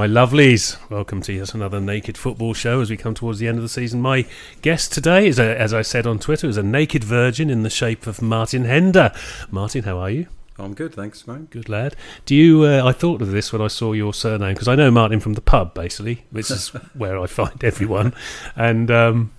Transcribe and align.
My 0.00 0.06
lovelies. 0.06 0.78
Welcome 0.88 1.20
to 1.24 1.32
yet 1.34 1.52
another 1.52 1.78
Naked 1.78 2.16
Football 2.16 2.54
show 2.54 2.80
as 2.80 2.88
we 2.88 2.96
come 2.96 3.12
towards 3.12 3.38
the 3.38 3.46
end 3.46 3.58
of 3.58 3.62
the 3.62 3.68
season. 3.68 4.00
My 4.00 4.24
guest 4.62 4.94
today 4.94 5.26
is, 5.26 5.38
a, 5.38 5.60
as 5.60 5.74
I 5.74 5.82
said 5.82 6.06
on 6.06 6.18
Twitter, 6.18 6.48
is 6.48 6.56
a 6.56 6.62
naked 6.62 7.04
virgin 7.04 7.50
in 7.50 7.64
the 7.64 7.68
shape 7.68 8.06
of 8.06 8.22
Martin 8.22 8.64
Hender. 8.64 9.12
Martin, 9.50 9.82
how 9.82 9.98
are 9.98 10.08
you? 10.08 10.26
I'm 10.58 10.72
good, 10.72 10.94
thanks, 10.94 11.26
mate. 11.26 11.50
Good 11.50 11.68
lad. 11.68 11.96
Do 12.24 12.34
you? 12.34 12.62
Uh, 12.62 12.82
I 12.82 12.92
thought 12.92 13.20
of 13.20 13.30
this 13.30 13.52
when 13.52 13.60
I 13.60 13.68
saw 13.68 13.92
your 13.92 14.14
surname 14.14 14.54
because 14.54 14.68
I 14.68 14.74
know 14.74 14.90
Martin 14.90 15.20
from 15.20 15.34
the 15.34 15.42
pub, 15.42 15.74
basically, 15.74 16.24
which 16.30 16.50
is 16.50 16.68
where 16.94 17.18
I 17.18 17.26
find 17.26 17.62
everyone. 17.62 18.14
And 18.56 18.90
um, 18.90 19.32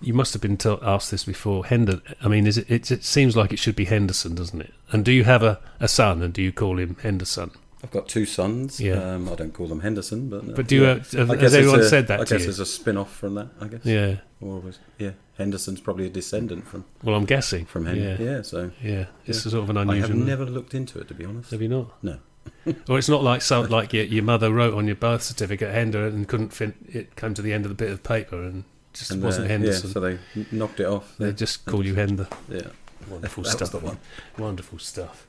you 0.00 0.14
must 0.14 0.32
have 0.32 0.42
been 0.42 0.56
to- 0.56 0.80
asked 0.82 1.12
this 1.12 1.22
before. 1.22 1.64
Hender. 1.64 2.02
I 2.20 2.26
mean, 2.26 2.48
is 2.48 2.58
it, 2.58 2.68
it? 2.68 2.90
It 2.90 3.04
seems 3.04 3.36
like 3.36 3.52
it 3.52 3.60
should 3.60 3.76
be 3.76 3.84
Henderson, 3.84 4.34
doesn't 4.34 4.60
it? 4.60 4.74
And 4.90 5.04
do 5.04 5.12
you 5.12 5.22
have 5.22 5.44
a, 5.44 5.60
a 5.78 5.86
son? 5.86 6.22
And 6.22 6.34
do 6.34 6.42
you 6.42 6.50
call 6.50 6.80
him 6.80 6.96
Henderson? 7.04 7.52
I've 7.84 7.90
got 7.92 8.08
two 8.08 8.26
sons. 8.26 8.80
Yeah. 8.80 8.94
Um, 8.94 9.28
I 9.28 9.34
don't 9.36 9.52
call 9.54 9.66
them 9.68 9.80
Henderson, 9.80 10.28
but 10.28 10.38
uh, 10.38 10.52
But 10.56 10.66
do 10.66 10.74
you? 10.76 10.82
yeah. 10.84 10.90
Uh, 10.92 11.16
have, 11.18 11.30
I 11.30 11.36
has 11.36 11.54
everyone 11.54 11.80
a- 11.80 11.88
said 11.88 12.08
that 12.08 12.20
I 12.20 12.24
guess 12.24 12.42
you? 12.42 12.48
it's 12.48 12.58
a 12.58 12.66
spin-off 12.66 13.14
from 13.14 13.34
that. 13.36 13.48
I 13.60 13.68
guess. 13.68 13.84
Yeah. 13.84 14.16
Or 14.40 14.58
was 14.60 14.78
yeah, 14.98 15.12
Henderson's 15.38 15.80
probably 15.80 16.06
a 16.06 16.10
descendant 16.10 16.66
from 16.66 16.84
Well, 17.02 17.14
I'm 17.14 17.24
guessing 17.26 17.64
from 17.66 17.86
Hen. 17.86 17.96
Yeah. 17.96 18.16
Yeah. 18.18 18.42
so 18.42 18.70
Yeah, 18.82 19.06
it's 19.26 19.44
Yeah. 19.44 19.50
sort 19.52 19.62
of 19.64 19.70
an 19.70 19.76
unusual. 19.76 20.04
I 20.04 20.06
have 20.18 20.26
never 20.26 20.44
looked 20.46 20.74
into 20.74 20.98
it 20.98 21.08
to 21.08 21.14
be 21.14 21.24
honest. 21.24 21.50
Have 21.50 21.62
you 21.62 21.68
not? 21.68 22.02
No. 22.02 22.18
or 22.88 22.98
it's 22.98 23.08
not 23.08 23.22
like 23.22 23.40
some 23.42 23.68
like 23.78 23.92
your, 23.92 24.04
your 24.04 24.24
mother 24.24 24.52
wrote 24.52 24.74
on 24.74 24.86
your 24.86 24.96
birth 24.96 25.22
certificate 25.22 25.72
Hender 25.72 26.06
and 26.06 26.26
couldn't 26.28 26.50
fin- 26.54 26.74
it 26.88 27.16
came 27.16 27.32
to 27.34 27.42
the 27.42 27.52
end 27.52 27.64
of 27.64 27.68
the 27.70 27.74
bit 27.74 27.90
of 27.90 28.02
paper 28.02 28.42
and 28.42 28.64
just 28.92 29.10
And, 29.10 29.22
wasn't 29.22 29.46
uh, 29.46 29.48
Henderson. 29.48 29.88
Yeah, 29.88 29.92
so 29.92 30.00
they 30.00 30.18
knocked 30.52 30.80
it 30.80 30.86
off. 30.86 31.14
they 31.18 31.32
just 31.32 31.64
call 31.66 31.84
you 31.84 31.94
Hender. 31.94 32.28
Yeah. 32.48 32.62
Wonderful 33.10 33.44
stuff. 33.44 33.96
Wonderful 34.38 34.78
stuff. 34.78 35.26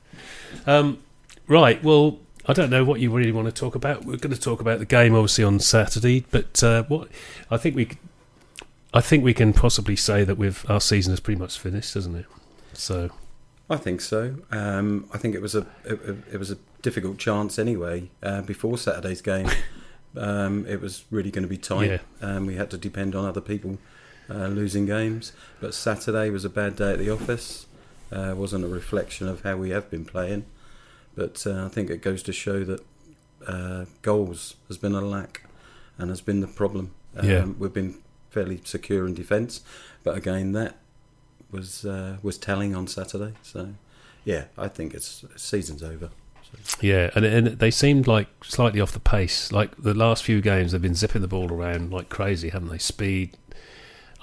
Um, 0.66 0.98
right. 1.46 1.82
Well, 1.82 2.18
I 2.48 2.52
don't 2.52 2.70
know 2.70 2.84
what 2.84 3.00
you 3.00 3.10
really 3.10 3.32
want 3.32 3.46
to 3.46 3.52
talk 3.52 3.74
about. 3.74 4.04
We're 4.04 4.16
going 4.16 4.34
to 4.34 4.40
talk 4.40 4.60
about 4.60 4.78
the 4.78 4.84
game, 4.84 5.14
obviously, 5.14 5.44
on 5.44 5.58
Saturday. 5.58 6.24
But 6.30 6.62
uh, 6.62 6.84
what 6.84 7.08
I 7.50 7.56
think 7.56 7.74
we, 7.74 7.90
I 8.94 9.00
think 9.00 9.24
we 9.24 9.34
can 9.34 9.52
possibly 9.52 9.96
say 9.96 10.24
that 10.24 10.38
with 10.38 10.68
our 10.70 10.80
season 10.80 11.12
is 11.12 11.20
pretty 11.20 11.40
much 11.40 11.58
finished, 11.58 11.96
isn't 11.96 12.14
it? 12.14 12.26
So 12.72 13.10
I 13.68 13.76
think 13.76 14.00
so. 14.00 14.36
Um, 14.52 15.08
I 15.12 15.18
think 15.18 15.34
it 15.34 15.42
was 15.42 15.54
a 15.54 15.66
it, 15.84 16.00
it 16.32 16.38
was 16.38 16.50
a 16.50 16.58
difficult 16.82 17.18
chance 17.18 17.58
anyway. 17.58 18.10
Uh, 18.22 18.42
before 18.42 18.78
Saturday's 18.78 19.20
game, 19.20 19.48
um, 20.16 20.64
it 20.66 20.80
was 20.80 21.04
really 21.10 21.32
going 21.32 21.42
to 21.42 21.48
be 21.48 21.58
tight. 21.58 21.90
Yeah. 21.90 21.98
Um, 22.20 22.46
we 22.46 22.54
had 22.54 22.70
to 22.70 22.78
depend 22.78 23.16
on 23.16 23.24
other 23.24 23.40
people 23.40 23.78
uh, 24.30 24.46
losing 24.46 24.86
games. 24.86 25.32
But 25.60 25.74
Saturday 25.74 26.30
was 26.30 26.44
a 26.44 26.50
bad 26.50 26.76
day 26.76 26.92
at 26.92 26.98
the 26.98 27.10
office. 27.10 27.66
Uh, 28.12 28.34
wasn't 28.36 28.64
a 28.64 28.68
reflection 28.68 29.26
of 29.26 29.42
how 29.42 29.56
we 29.56 29.70
have 29.70 29.90
been 29.90 30.04
playing. 30.04 30.46
But 31.16 31.44
uh, 31.46 31.64
I 31.64 31.68
think 31.68 31.90
it 31.90 32.02
goes 32.02 32.22
to 32.24 32.32
show 32.32 32.62
that 32.64 32.80
uh, 33.46 33.86
goals 34.02 34.56
has 34.68 34.78
been 34.78 34.94
a 34.94 35.00
lack 35.00 35.42
and 35.98 36.10
has 36.10 36.20
been 36.20 36.40
the 36.40 36.46
problem. 36.46 36.92
Um, 37.16 37.28
Yeah. 37.28 37.44
We've 37.58 37.72
been 37.72 37.96
fairly 38.30 38.60
secure 38.64 39.06
in 39.06 39.14
defence, 39.14 39.62
but 40.04 40.16
again 40.16 40.52
that 40.52 40.76
was 41.50 41.84
uh, 41.84 42.18
was 42.22 42.36
telling 42.38 42.74
on 42.74 42.86
Saturday. 42.86 43.32
So 43.42 43.70
yeah, 44.24 44.44
I 44.58 44.68
think 44.68 44.94
it's 44.94 45.24
season's 45.36 45.82
over. 45.82 46.10
Yeah, 46.80 47.10
and 47.14 47.24
and 47.24 47.46
they 47.46 47.70
seemed 47.70 48.06
like 48.06 48.28
slightly 48.44 48.80
off 48.80 48.92
the 48.92 49.00
pace. 49.00 49.52
Like 49.52 49.76
the 49.76 49.94
last 49.94 50.22
few 50.24 50.40
games, 50.40 50.72
they've 50.72 50.82
been 50.82 50.94
zipping 50.94 51.22
the 51.22 51.28
ball 51.28 51.52
around 51.52 51.92
like 51.92 52.08
crazy, 52.08 52.50
haven't 52.50 52.68
they? 52.68 52.78
Speed. 52.78 53.36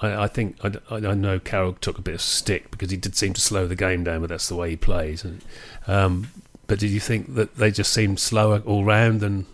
I, 0.00 0.24
I 0.24 0.26
think 0.28 0.56
I, 0.64 0.72
I 0.90 0.96
I 0.96 1.14
know 1.14 1.38
Carroll 1.38 1.74
took 1.74 1.98
a 1.98 2.02
bit 2.02 2.14
of 2.14 2.20
stick 2.20 2.70
because 2.70 2.90
he 2.90 2.96
did 2.96 3.16
seem 3.16 3.32
to 3.34 3.40
slow 3.40 3.66
the 3.66 3.76
game 3.76 4.04
down, 4.04 4.20
but 4.20 4.30
that's 4.30 4.48
the 4.48 4.56
way 4.56 4.70
he 4.70 4.76
plays. 4.76 5.24
And, 5.24 5.44
um, 5.86 6.28
but 6.66 6.78
did 6.78 6.90
you 6.90 7.00
think 7.00 7.34
that 7.34 7.56
they 7.56 7.70
just 7.70 7.92
seemed 7.92 8.18
slower 8.20 8.62
all 8.66 8.84
round? 8.84 9.22
And 9.22 9.46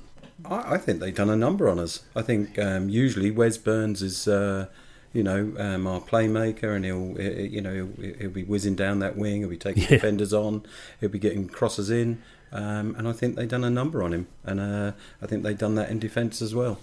I, 0.44 0.74
I 0.74 0.78
think 0.78 1.00
they've 1.00 1.14
done 1.14 1.30
a 1.30 1.36
number 1.36 1.68
on 1.68 1.78
us. 1.78 2.02
I 2.16 2.22
think 2.22 2.58
um, 2.58 2.88
usually 2.88 3.30
Wes 3.30 3.58
Burns 3.58 4.02
is, 4.02 4.28
uh, 4.28 4.66
you 5.12 5.22
know, 5.22 5.52
um, 5.58 5.86
our 5.86 6.00
playmaker, 6.00 6.74
and 6.76 6.84
he'll, 6.84 7.14
he- 7.16 7.48
you 7.48 7.60
know, 7.60 7.72
he'll, 7.74 8.14
he'll 8.18 8.30
be 8.30 8.44
whizzing 8.44 8.74
down 8.76 8.98
that 9.00 9.16
wing. 9.16 9.40
He'll 9.40 9.48
be 9.50 9.56
taking 9.56 9.82
Yeah. 9.84 9.88
defenders 9.90 10.32
on. 10.32 10.62
He'll 11.00 11.08
be 11.10 11.18
getting 11.18 11.48
crosses 11.48 11.90
in, 11.90 12.22
um, 12.52 12.94
and 12.96 13.08
I 13.08 13.12
think 13.12 13.36
they've 13.36 13.48
done 13.48 13.64
a 13.64 13.70
number 13.70 14.02
on 14.02 14.12
him. 14.14 14.28
And 14.44 14.60
uh, 14.60 14.92
I 15.20 15.26
think 15.26 15.42
they've 15.42 15.58
done 15.58 15.74
that 15.74 15.90
in 15.90 15.98
defence 15.98 16.40
as 16.40 16.54
well. 16.54 16.78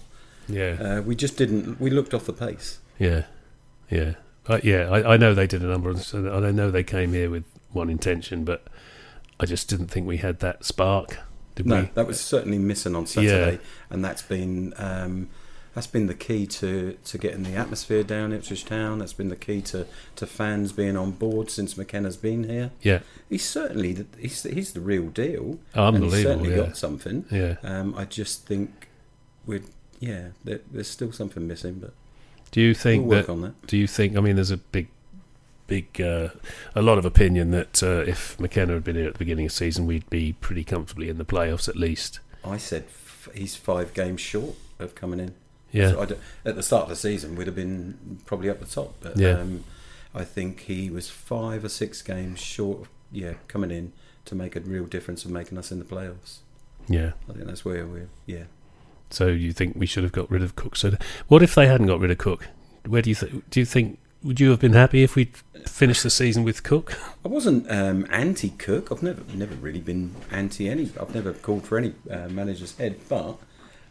yeah, 0.48 0.76
Uh, 0.98 1.02
we 1.02 1.14
just 1.14 1.36
didn't. 1.36 1.80
We 1.80 1.90
looked 1.90 2.12
off 2.14 2.24
the 2.26 2.32
pace. 2.34 2.78
yeah, 2.98 3.24
yeah, 3.90 4.14
uh, 4.46 4.60
yeah. 4.62 4.88
I, 4.90 5.14
I 5.14 5.16
know 5.16 5.32
they 5.34 5.46
did 5.46 5.62
a 5.62 5.66
number, 5.66 5.90
and 5.90 6.28
I 6.46 6.50
know 6.50 6.70
they 6.70 6.84
came 6.84 7.12
here 7.14 7.30
with 7.30 7.44
one 7.72 7.88
intention, 7.90 8.44
but 8.44 8.66
I 9.40 9.46
just 9.46 9.68
didn't 9.68 9.88
think 9.88 10.06
we 10.06 10.18
had 10.18 10.40
that 10.40 10.64
spark. 10.64 11.18
Did 11.54 11.66
No, 11.66 11.82
we? 11.82 11.90
that 11.94 12.06
was 12.06 12.20
certainly 12.20 12.58
missing 12.58 12.94
on 12.94 13.06
Saturday, 13.06 13.58
and 13.90 14.04
that's 14.04 14.22
been 14.22 14.74
um, 14.76 15.28
that's 15.74 15.86
been 15.86 16.06
the 16.08 16.14
key 16.14 16.46
to, 16.46 16.96
to 17.04 17.18
getting 17.18 17.44
the 17.44 17.54
atmosphere 17.54 18.02
down 18.02 18.32
Ipswich 18.32 18.64
Town. 18.64 18.98
That's 18.98 19.12
been 19.12 19.28
the 19.28 19.36
key 19.36 19.60
to, 19.62 19.86
to 20.16 20.26
fans 20.26 20.72
being 20.72 20.96
on 20.96 21.12
board 21.12 21.50
since 21.50 21.76
McKenna's 21.76 22.16
been 22.16 22.44
here. 22.44 22.70
Yeah, 22.82 23.00
He's 23.28 23.44
certainly 23.48 23.92
the, 23.92 24.06
he's 24.18 24.42
he's 24.42 24.72
the 24.72 24.80
real 24.80 25.06
deal. 25.08 25.58
and 25.74 26.02
he's 26.04 26.22
certainly 26.22 26.50
Yeah, 26.50 26.56
got 26.56 26.76
something. 26.76 27.24
yeah. 27.30 27.56
Um, 27.62 27.94
I 27.96 28.06
just 28.06 28.46
think 28.46 28.88
we're 29.46 29.62
yeah, 30.00 30.28
there, 30.44 30.60
there's 30.70 30.88
still 30.88 31.12
something 31.12 31.46
missing, 31.46 31.74
but 31.74 31.92
Do 32.52 32.60
you 32.60 32.72
think 32.74 33.02
we'll 33.06 33.18
work 33.18 33.26
that? 33.26 33.32
on 33.32 33.40
that. 33.42 33.66
Do 33.66 33.76
you 33.76 33.86
think? 33.88 34.16
I 34.16 34.20
mean, 34.20 34.36
there's 34.36 34.50
a 34.52 34.56
big, 34.58 34.88
big, 35.68 36.00
uh, 36.00 36.30
a 36.74 36.82
lot 36.82 36.98
of 36.98 37.04
opinion 37.04 37.52
that 37.52 37.80
uh, 37.82 38.02
if 38.06 38.38
McKenna 38.40 38.72
had 38.74 38.82
been 38.84 38.96
here 38.96 39.06
at 39.06 39.12
the 39.12 39.18
beginning 39.18 39.46
of 39.46 39.52
the 39.52 39.56
season, 39.56 39.86
we'd 39.86 40.08
be 40.10 40.32
pretty 40.32 40.64
comfortably 40.64 41.08
in 41.08 41.18
the 41.18 41.24
playoffs 41.24 41.68
at 41.68 41.76
least. 41.76 42.18
I 42.44 42.56
said 42.56 42.84
f- 42.88 43.28
he's 43.34 43.54
five 43.54 43.94
games 43.94 44.20
short 44.20 44.56
of 44.80 44.94
coming 44.96 45.20
in. 45.20 45.34
Yeah, 45.70 45.90
So 45.90 46.00
I 46.00 46.48
at 46.48 46.56
the 46.56 46.62
start 46.62 46.84
of 46.84 46.88
the 46.88 46.96
season, 46.96 47.36
we'd 47.36 47.46
have 47.46 47.54
been 47.56 48.18
probably 48.26 48.48
up 48.50 48.58
the 48.58 48.66
top. 48.66 48.94
But 49.00 49.16
Yeah. 49.18 49.38
um, 49.40 49.64
I 50.14 50.24
think 50.24 50.60
he 50.60 50.88
was 50.90 51.10
five 51.10 51.62
or 51.64 51.68
six 51.68 52.00
games 52.02 52.40
short 52.40 52.80
of 52.82 52.88
yeah 53.12 53.34
coming 53.48 53.70
in 53.70 53.92
to 54.24 54.34
make 54.34 54.56
a 54.56 54.60
real 54.60 54.84
difference 54.86 55.24
of 55.24 55.30
making 55.30 55.56
us 55.58 55.70
in 55.70 55.78
the 55.78 55.84
playoffs. 55.84 56.38
yeah. 56.88 57.12
I 57.28 57.32
think 57.34 57.46
that's 57.46 57.64
where 57.64 57.86
we're 57.86 58.08
yeah. 58.26 58.44
So 59.10 59.26
you 59.28 59.52
think 59.52 59.74
we 59.76 59.86
should 59.86 60.02
have 60.04 60.12
got 60.12 60.30
rid 60.30 60.42
of 60.42 60.56
Cook? 60.56 60.76
So 60.76 60.94
what 61.28 61.42
if 61.42 61.54
they 61.54 61.66
hadn't 61.66 61.86
got 61.86 62.00
rid 62.00 62.10
of 62.10 62.18
Cook? 62.18 62.46
Where 62.86 63.02
do 63.02 63.10
you 63.10 63.16
th- 63.16 63.32
do 63.50 63.60
you 63.60 63.66
think? 63.66 63.98
Would 64.24 64.40
you 64.40 64.50
have 64.50 64.60
been 64.60 64.72
happy 64.72 65.02
if 65.02 65.14
we'd 65.14 65.36
finished 65.66 66.02
the 66.02 66.10
season 66.10 66.42
with 66.44 66.62
Cook? 66.62 66.98
I 67.24 67.28
wasn't 67.28 67.70
um, 67.70 68.06
anti 68.10 68.50
Cook. 68.50 68.90
I've 68.90 69.02
never 69.02 69.22
never 69.34 69.54
really 69.54 69.80
been 69.80 70.14
anti 70.30 70.68
any. 70.68 70.90
I've 71.00 71.14
never 71.14 71.32
called 71.32 71.64
for 71.64 71.78
any 71.78 71.94
uh, 72.10 72.28
manager's 72.28 72.76
head, 72.76 72.96
but 73.08 73.36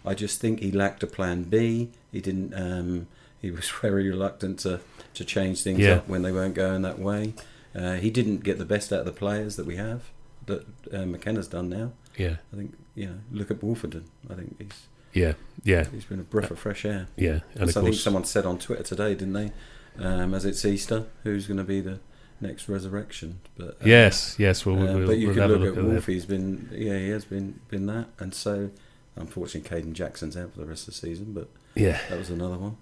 I 0.05 0.13
just 0.13 0.41
think 0.41 0.59
he 0.59 0.71
lacked 0.71 1.03
a 1.03 1.07
plan 1.07 1.43
B. 1.43 1.89
He 2.11 2.19
didn't. 2.19 2.53
Um, 2.53 3.07
he 3.41 3.51
was 3.51 3.69
very 3.81 4.09
reluctant 4.09 4.59
to 4.59 4.81
to 5.13 5.23
change 5.25 5.63
things 5.63 5.79
Yeah. 5.79 5.95
up 5.97 6.09
when 6.09 6.23
they 6.23 6.31
weren't 6.31 6.55
going 6.55 6.81
that 6.81 6.99
way. 6.99 7.33
Uh, 7.75 7.93
he 7.95 8.09
didn't 8.09 8.43
get 8.43 8.57
the 8.57 8.65
best 8.65 8.91
out 8.91 8.99
of 8.99 9.05
the 9.05 9.11
players 9.11 9.55
that 9.55 9.65
we 9.65 9.75
have 9.77 10.09
that 10.47 10.63
uh, 10.91 11.05
McKenna's 11.05 11.47
done 11.47 11.69
now. 11.69 11.91
Yeah, 12.17 12.37
I 12.51 12.55
think 12.57 12.73
you 12.95 13.05
know. 13.07 13.19
Look 13.31 13.49
at 13.51 13.61
Woolfenden. 13.61 14.03
I 14.29 14.33
think 14.33 14.57
he's 14.59 14.87
yeah, 15.13 15.33
yeah, 15.63 15.85
he's 15.89 16.03
been 16.05 16.19
a 16.19 16.23
breath 16.23 16.51
of 16.51 16.59
fresh 16.59 16.83
air. 16.83 17.07
yeah. 17.15 17.39
And 17.55 17.69
So 17.71 17.79
I 17.79 17.83
think 17.85 17.95
someone 17.95 18.25
said 18.25 18.45
on 18.45 18.59
Twitter 18.59 18.83
today, 18.83 19.13
didn't 19.15 19.33
they? 19.33 19.51
Um, 19.99 20.33
as 20.33 20.45
it's 20.45 20.63
Easter, 20.65 21.05
who's 21.23 21.47
going 21.47 21.57
to 21.57 21.63
be 21.63 21.81
the 21.81 21.99
next 22.39 22.69
resurrection? 22.69 23.39
But 23.57 23.69
uh, 23.69 23.85
yes, 23.85 24.35
yes. 24.37 24.65
Well, 24.65 24.75
we'll, 24.75 24.97
we'll, 24.97 25.07
but 25.07 25.17
you 25.17 25.27
we'll 25.27 25.35
can 25.35 25.47
look, 25.49 25.59
look 25.61 25.77
at 25.77 25.83
at. 25.83 25.83
Wolfie. 25.89 26.13
He's 26.13 26.25
been 26.25 26.69
yeah, 26.71 26.97
he 26.97 27.09
has 27.09 27.25
been 27.25 27.59
been 27.69 27.85
that, 27.87 28.07
and 28.19 28.33
so 28.33 28.69
unfortunately, 29.15 29.69
Kayden 29.69 29.93
Jackson's 29.93 30.37
out 30.37 30.53
for 30.53 30.59
the 30.59 30.65
rest 30.65 30.87
of 30.87 30.93
the 30.93 30.99
season. 30.99 31.33
But 31.33 31.49
Yeah, 31.75 31.99
that 32.09 32.17
was 32.17 32.29
another 32.29 32.57
one. 32.57 32.77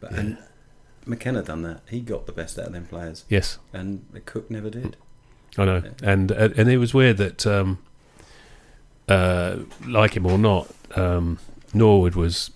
But 0.00 0.12
Yeah. 0.12 0.20
and 0.20 0.38
McKenna 1.06 1.42
done 1.42 1.62
that. 1.62 1.80
He 1.88 2.00
got 2.00 2.26
the 2.26 2.32
best 2.32 2.58
out 2.58 2.66
of 2.68 2.72
them 2.72 2.86
players, 2.86 3.24
yes. 3.28 3.58
and 3.72 4.04
Cook 4.24 4.50
never 4.50 4.70
did. 4.70 4.96
I 5.58 5.64
know, 5.66 5.82
and 6.02 6.32
uh, 6.32 6.48
and 6.56 6.68
it 6.70 6.78
was 6.78 6.94
weird 6.94 7.18
that, 7.18 7.46
um, 7.46 7.78
uh, 9.08 9.58
like 9.86 10.16
him 10.16 10.26
or 10.26 10.38
not, 10.38 10.68
um, 10.96 11.38
Norwood 11.72 12.14
was 12.14 12.50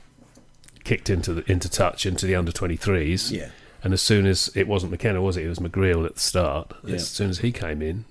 kicked 0.84 1.10
into 1.10 1.34
the 1.34 1.52
into 1.52 1.68
touch 1.68 2.06
into 2.06 2.24
the 2.26 2.34
under 2.34 2.50
twenty 2.50 2.76
threes, 2.76 3.30
Yeah, 3.30 3.50
and 3.82 3.92
as 3.92 4.02
soon 4.02 4.26
as 4.26 4.50
it 4.54 4.66
wasn't 4.66 4.90
McKenna, 4.92 5.20
was 5.22 5.36
it? 5.36 5.44
It 5.44 5.48
was 5.48 5.58
McGreal 5.58 6.04
at 6.06 6.14
the 6.14 6.20
start. 6.20 6.72
Yeah. 6.84 6.96
As 6.96 7.08
soon 7.08 7.30
as 7.30 7.38
he 7.38 7.52
came 7.52 7.80
in, 7.82 8.04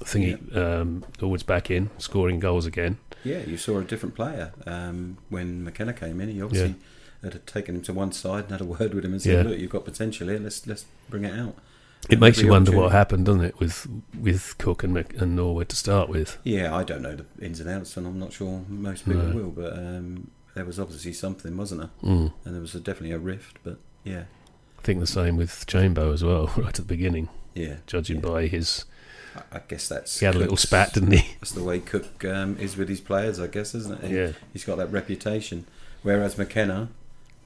I 0.00 0.04
think 0.04 0.24
he, 0.52 0.58
um, 0.58 1.04
Norwood's 1.20 1.42
back 1.42 1.70
in 1.70 1.90
scoring 1.98 2.38
goals 2.40 2.66
again. 2.66 2.98
yeah. 3.24 3.38
You 3.40 3.56
saw 3.56 3.78
a 3.78 3.84
different 3.84 4.14
player 4.14 4.52
um, 4.66 5.18
when 5.28 5.64
McKenna 5.64 5.92
came 5.92 6.20
in. 6.20 6.28
He 6.28 6.40
obviously 6.42 6.76
had 7.22 7.44
taken 7.46 7.74
him 7.76 7.82
to 7.82 7.92
one 7.92 8.12
side 8.12 8.44
and 8.44 8.52
had 8.52 8.60
a 8.60 8.64
word 8.64 8.94
with 8.94 9.04
him 9.04 9.12
and 9.12 9.20
said, 9.20 9.44
Yeah. 9.44 9.50
"Look, 9.50 9.58
you've 9.60 9.70
got 9.70 9.84
potential 9.84 10.28
here. 10.28 10.38
Let's 10.38 10.66
let's 10.66 10.84
bring 11.08 11.24
it 11.24 11.36
out." 11.36 11.56
It 12.04 12.12
And 12.12 12.20
makes 12.20 12.40
you 12.40 12.46
wonder 12.48 12.70
what 12.76 12.92
happened, 12.92 13.26
doesn't 13.26 13.42
it, 13.44 13.58
with 13.58 13.88
with 14.16 14.56
Cook 14.58 14.84
and 14.84 14.94
Mc, 14.94 15.20
and 15.20 15.34
Norwood 15.34 15.68
to 15.70 15.76
start 15.76 16.08
with? 16.08 16.38
Yeah, 16.44 16.72
I 16.72 16.84
don't 16.84 17.02
know 17.02 17.16
the 17.16 17.26
ins 17.44 17.58
and 17.58 17.68
outs, 17.68 17.96
and 17.96 18.06
I'm 18.06 18.20
not 18.20 18.32
sure 18.32 18.62
most 18.68 19.04
people 19.04 19.24
No. 19.24 19.34
will. 19.34 19.50
But 19.50 19.72
um, 19.76 20.30
there 20.54 20.64
was 20.64 20.78
obviously 20.78 21.12
something, 21.12 21.56
wasn't 21.56 21.80
there? 21.80 21.90
Mm. 22.08 22.32
And 22.44 22.54
there 22.54 22.60
was 22.60 22.76
a, 22.76 22.80
definitely 22.80 23.16
a 23.16 23.18
rift. 23.18 23.58
But 23.64 23.78
yeah, 24.04 24.24
I 24.78 24.82
think 24.82 25.00
the 25.00 25.06
same 25.06 25.36
with 25.36 25.66
Chambo 25.66 26.12
as 26.14 26.22
well, 26.24 26.46
right 26.56 26.68
at 26.68 26.74
the 26.76 26.82
beginning, 26.82 27.28
yeah, 27.54 27.76
judging 27.86 28.16
Yeah. 28.16 28.22
by 28.30 28.46
his 28.46 28.84
I- 29.52 29.60
guess 29.68 29.88
that's 29.88 30.18
He 30.18 30.26
had 30.26 30.34
a 30.34 30.38
little 30.38 30.56
spat, 30.56 30.94
didn't 30.94 31.12
he? 31.12 31.36
That's 31.40 31.52
the 31.52 31.62
way 31.62 31.78
Cook 31.80 32.24
um, 32.24 32.56
is 32.58 32.76
with 32.76 32.88
his 32.88 33.00
players, 33.00 33.38
I 33.38 33.46
guess, 33.46 33.74
isn't 33.74 34.02
it? 34.02 34.08
He- 34.08 34.16
Yeah. 34.16 34.32
He's 34.52 34.64
got 34.64 34.76
that 34.78 34.90
reputation. 34.90 35.64
Whereas 36.02 36.36
McKenna, 36.38 36.88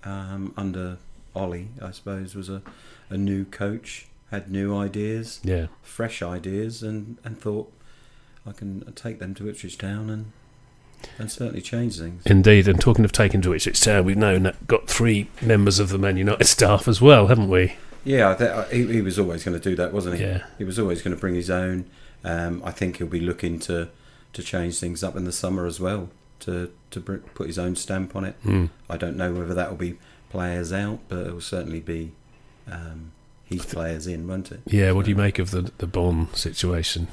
um, 0.04 0.54
under 0.56 0.98
Ollie, 1.34 1.68
I 1.82 1.90
suppose, 1.90 2.34
was 2.34 2.48
a, 2.48 2.62
a 3.10 3.16
new 3.16 3.44
coach, 3.44 4.06
had 4.30 4.50
new 4.50 4.74
ideas, 4.76 5.40
Yeah. 5.42 5.66
fresh 5.82 6.22
ideas, 6.22 6.82
and, 6.82 7.18
and 7.24 7.38
thought, 7.40 7.72
I 8.46 8.52
can 8.52 8.90
take 8.94 9.18
them 9.18 9.34
to 9.36 9.48
Ipswich 9.48 9.76
Town 9.78 10.08
and 10.10 10.32
and 11.18 11.30
certainly 11.30 11.60
change 11.60 11.98
things. 11.98 12.24
Indeed, 12.26 12.68
and 12.68 12.80
talking 12.80 13.04
of 13.04 13.12
taking 13.12 13.40
to 13.42 13.52
Ipswich 13.52 13.80
Town, 13.80 14.04
we've 14.04 14.16
now 14.16 14.52
got 14.66 14.88
three 14.88 15.28
members 15.40 15.78
of 15.78 15.88
the 15.88 15.98
Man 15.98 16.16
United 16.16 16.44
staff 16.44 16.88
as 16.88 17.00
well, 17.00 17.28
haven't 17.28 17.48
we? 17.48 17.76
Yeah, 18.04 18.30
I 18.30 18.34
th- 18.34 18.70
he, 18.70 18.94
he 18.94 19.02
was 19.02 19.18
always 19.18 19.44
going 19.44 19.58
to 19.58 19.70
do 19.70 19.76
that, 19.76 19.92
wasn't 19.92 20.16
he? 20.16 20.24
Yeah. 20.24 20.44
He 20.58 20.64
was 20.64 20.78
always 20.78 21.02
going 21.02 21.14
to 21.14 21.20
bring 21.20 21.34
his 21.34 21.50
own. 21.50 21.84
Um, 22.24 22.62
I 22.64 22.70
think 22.70 22.96
he'll 22.96 23.06
be 23.06 23.20
looking 23.20 23.58
to, 23.60 23.88
to 24.32 24.42
change 24.42 24.78
things 24.78 25.04
up 25.04 25.16
in 25.16 25.24
the 25.24 25.32
summer 25.32 25.66
as 25.66 25.78
well, 25.80 26.10
to 26.40 26.72
to 26.90 27.00
br- 27.00 27.16
put 27.16 27.46
his 27.46 27.58
own 27.58 27.76
stamp 27.76 28.14
on 28.16 28.24
it. 28.24 28.42
Mm. 28.44 28.70
I 28.90 28.96
don't 28.96 29.16
know 29.16 29.32
whether 29.32 29.54
that 29.54 29.70
will 29.70 29.76
be 29.76 29.98
players 30.30 30.72
out, 30.72 31.00
but 31.08 31.26
it 31.26 31.32
will 31.32 31.40
certainly 31.40 31.80
be 31.80 32.12
um, 32.70 33.12
his 33.44 33.64
players 33.64 34.06
in, 34.06 34.26
won't 34.26 34.50
it? 34.50 34.60
Yeah, 34.66 34.92
what 34.92 35.04
do 35.04 35.10
you 35.10 35.16
make 35.16 35.38
of 35.38 35.50
the 35.50 35.72
the 35.78 35.86
Bonne 35.86 36.32
situation? 36.34 37.08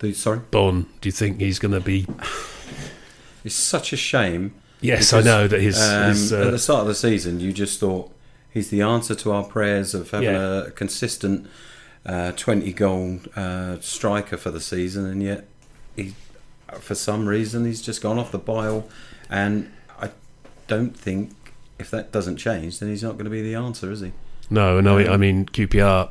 The, 0.00 0.12
sorry, 0.12 0.40
Bonne, 0.50 0.86
do 1.00 1.08
you 1.08 1.12
think 1.12 1.40
he's 1.40 1.58
going 1.58 1.72
to 1.72 1.80
be? 1.80 2.06
It's 3.48 3.56
such 3.56 3.92
a 3.92 3.96
shame. 3.96 4.54
Yes, 4.80 5.10
Because, 5.10 5.26
I 5.26 5.30
know 5.30 5.48
that 5.48 5.60
his, 5.60 5.80
um, 5.80 6.10
his 6.10 6.32
at 6.32 6.46
uh, 6.46 6.50
the 6.50 6.58
start 6.58 6.82
of 6.82 6.86
the 6.86 6.94
season, 6.94 7.40
you 7.40 7.52
just 7.52 7.80
thought 7.80 8.12
he's 8.50 8.70
the 8.70 8.82
answer 8.82 9.14
to 9.16 9.32
our 9.32 9.42
prayers 9.44 9.94
of 9.94 10.10
having 10.10 10.28
Yeah. 10.28 10.66
a 10.66 10.70
consistent 10.70 11.48
uh, 12.06 12.32
twenty 12.36 12.72
goal 12.72 13.20
uh, 13.34 13.78
striker 13.80 14.36
for 14.36 14.50
the 14.50 14.60
season, 14.60 15.04
and 15.06 15.22
yet 15.22 15.48
he, 15.96 16.14
for 16.78 16.94
some 16.94 17.26
reason, 17.26 17.64
he's 17.64 17.82
just 17.82 18.00
gone 18.02 18.18
off 18.18 18.30
the 18.30 18.38
bile. 18.38 18.88
And 19.30 19.72
I 20.00 20.10
don't 20.68 20.96
think 20.96 21.32
if 21.78 21.90
that 21.90 22.12
doesn't 22.12 22.36
change, 22.36 22.78
then 22.78 22.88
he's 22.88 23.02
not 23.02 23.12
going 23.14 23.24
to 23.24 23.30
be 23.30 23.42
the 23.42 23.54
answer, 23.54 23.90
is 23.90 24.00
he? 24.00 24.12
no, 24.50 24.80
no. 24.80 24.98
I 24.98 25.06
um, 25.06 25.20
mean, 25.20 25.46
QPR, 25.46 26.10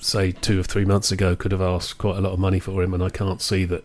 say 0.00 0.32
two 0.32 0.60
or 0.60 0.62
three 0.62 0.84
months 0.84 1.12
ago, 1.12 1.36
could 1.36 1.52
have 1.52 1.62
asked 1.62 1.98
quite 1.98 2.16
a 2.18 2.20
lot 2.20 2.32
of 2.32 2.38
money 2.38 2.58
for 2.58 2.82
him, 2.82 2.92
and 2.94 3.02
I 3.02 3.10
can't 3.10 3.40
see 3.40 3.64
that. 3.66 3.84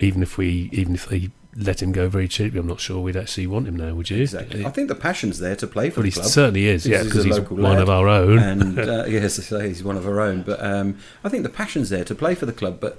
Even 0.00 0.22
if 0.22 0.36
we, 0.38 0.68
even 0.72 0.94
if 0.94 1.08
they 1.08 1.30
let 1.56 1.80
him 1.82 1.92
go 1.92 2.08
very 2.08 2.26
cheaply, 2.28 2.58
I'm 2.58 2.66
not 2.66 2.80
sure 2.80 3.00
we'd 3.00 3.16
actually 3.16 3.46
want 3.46 3.68
him 3.68 3.76
now. 3.76 3.94
Would 3.94 4.10
you? 4.10 4.20
Exactly. 4.22 4.64
I 4.64 4.70
think 4.70 4.88
the 4.88 4.94
passion's 4.94 5.38
there 5.38 5.54
to 5.56 5.66
play 5.66 5.88
for 5.90 6.00
Well, 6.00 6.10
the 6.10 6.12
club. 6.12 6.26
certainly 6.26 6.66
is. 6.66 6.84
He's- 6.84 6.98
Yeah, 6.98 7.04
because 7.04 7.24
a 7.24 7.28
he's, 7.28 7.40
one 7.50 7.78
of 7.78 7.88
our 7.88 8.08
own. 8.08 8.38
and 8.38 8.78
uh, 8.90 9.04
yes, 9.06 9.36
he's 9.48 9.84
one 9.84 9.96
of 9.96 10.06
our 10.06 10.20
own. 10.20 10.42
But 10.42 10.62
um, 10.64 10.98
I 11.22 11.28
think 11.28 11.42
the 11.44 11.48
passion's 11.48 11.90
there 11.90 12.04
to 12.04 12.14
play 12.14 12.34
for 12.34 12.46
the 12.46 12.52
club. 12.52 12.80
But 12.80 12.98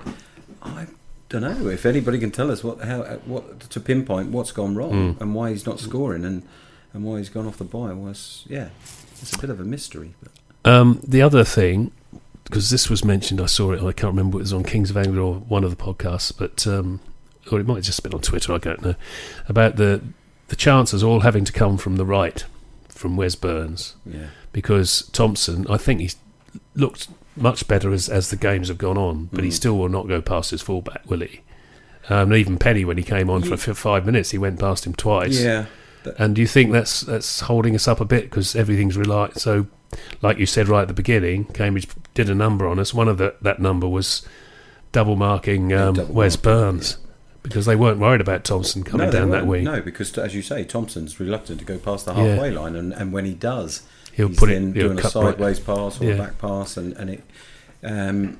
I 0.61 0.87
don't 1.29 1.41
know 1.41 1.67
if 1.69 1.85
anybody 1.85 2.17
can 2.19 2.31
tell 2.31 2.49
us 2.51 2.63
what 2.63 2.79
how 2.81 3.01
what 3.25 3.59
to 3.61 3.79
pinpoint 3.79 4.29
what's 4.29 4.51
gone 4.51 4.75
wrong 4.75 4.91
Mm. 5.15 5.21
and 5.21 5.35
why 5.35 5.49
he's 5.49 5.65
not 5.65 5.79
scoring 5.79 6.23
and 6.23 6.43
and 6.93 7.03
why 7.03 7.17
he's 7.17 7.29
gone 7.29 7.45
off 7.47 7.57
the 7.57 7.65
bile 7.65 7.95
was 7.95 8.45
yeah, 8.47 8.69
it's 9.21 9.33
a 9.35 9.39
bit 9.39 9.49
of 9.49 9.59
a 9.59 9.63
mystery. 9.65 10.13
But 10.21 10.31
Um, 10.71 10.99
the 11.05 11.21
other 11.21 11.43
thing, 11.43 11.91
because 12.45 12.69
this 12.69 12.89
was 12.89 13.03
mentioned, 13.03 13.41
I 13.41 13.45
saw 13.47 13.71
it. 13.73 13.81
I 13.83 13.91
can't 13.91 14.13
remember. 14.15 14.37
It 14.37 14.41
was 14.43 14.53
on 14.53 14.63
Kings 14.63 14.89
of 14.89 14.97
Anglia 14.97 15.21
or 15.21 15.35
one 15.35 15.63
of 15.63 15.69
the 15.75 15.83
podcasts, 15.83 16.31
but 16.35 16.65
um, 16.65 17.01
or 17.51 17.59
it 17.59 17.67
might 17.67 17.75
have 17.75 17.83
just 17.83 18.01
been 18.01 18.13
on 18.13 18.21
Twitter. 18.21 18.53
I 18.53 18.57
don't 18.57 18.81
know 18.81 18.95
about 19.49 19.75
the 19.75 20.01
the 20.47 20.55
chances 20.55 21.03
all 21.03 21.21
having 21.21 21.43
to 21.45 21.51
come 21.51 21.77
from 21.77 21.97
the 21.97 22.05
right, 22.05 22.43
from 22.87 23.17
Wes 23.17 23.35
Burns, 23.35 23.95
yeah, 24.05 24.27
because 24.53 25.09
Thompson. 25.11 25.65
I 25.69 25.77
think 25.77 25.99
he's 25.99 26.15
looked 26.75 27.07
much 27.35 27.67
better 27.67 27.91
as 27.91 28.07
as 28.07 28.29
the 28.29 28.35
games 28.37 28.67
have 28.69 28.77
gone 28.77 28.97
on, 28.97 29.29
but 29.33 29.43
he 29.43 29.49
Mm. 29.49 29.53
still 29.53 29.77
will 29.77 29.89
not 29.89 30.07
go 30.07 30.21
past 30.21 30.51
his 30.51 30.61
fullback, 30.61 31.01
will 31.09 31.19
he? 31.21 31.41
Um, 32.09 32.31
and 32.31 32.35
even 32.35 32.57
Penney, 32.59 32.85
when 32.85 32.97
he 32.97 33.03
came 33.03 33.29
on 33.31 33.41
for 33.41 33.57
five 33.73 34.05
minutes, 34.05 34.29
he 34.31 34.37
went 34.37 34.59
past 34.59 34.85
him 34.85 34.93
twice. 34.93 35.41
yeah, 35.41 35.65
And 36.17 36.35
do 36.35 36.41
you 36.41 36.47
think 36.47 36.71
that's 36.71 37.01
that's 37.01 37.41
holding 37.41 37.75
us 37.75 37.87
up 37.87 37.99
a 37.99 38.05
bit 38.05 38.23
because 38.23 38.55
everything's 38.55 38.97
relied 38.97 39.37
so, 39.37 39.67
like 40.21 40.37
you 40.37 40.45
said 40.45 40.67
right 40.67 40.81
at 40.83 40.87
the 40.87 40.93
beginning, 40.93 41.45
Cambridge 41.45 41.87
did 42.13 42.29
a 42.29 42.35
number 42.35 42.67
on 42.67 42.79
us. 42.79 42.93
One 42.93 43.07
of 43.07 43.17
the, 43.17 43.35
that 43.41 43.59
number 43.59 43.87
was 43.87 44.25
double 44.91 45.15
marking 45.15 45.73
um, 45.73 45.95
double 45.95 46.13
Wes 46.13 46.35
marking, 46.35 46.51
Burns 46.51 46.97
because 47.43 47.65
they 47.65 47.75
weren't 47.75 47.99
worried 47.99 48.21
about 48.21 48.43
Thompson 48.43 48.83
coming 48.83 49.07
no, 49.07 49.11
down 49.11 49.29
that 49.29 49.45
wing. 49.45 49.65
No, 49.65 49.81
because 49.81 50.17
as 50.17 50.33
you 50.33 50.41
say, 50.41 50.63
Thompson's 50.63 51.19
reluctant 51.19 51.59
to 51.59 51.65
go 51.65 51.77
past 51.77 52.05
the 52.05 52.13
Yeah. 52.13 52.23
halfway 52.23 52.51
line, 52.51 52.75
and, 52.75 52.91
and 52.93 53.13
when 53.13 53.25
he 53.25 53.33
does, 53.33 53.83
He'll 54.13 54.29
put 54.29 54.49
in 54.49 54.73
doing 54.73 54.97
a 54.97 55.01
cut 55.01 55.15
right. 55.15 55.31
sideways 55.33 55.59
pass 55.59 56.01
or 56.01 56.05
Yeah. 56.05 56.13
a 56.13 56.17
back 56.17 56.37
pass, 56.39 56.77
and 56.77 56.93
and 56.93 57.09
it. 57.09 57.23
Um, 57.83 58.39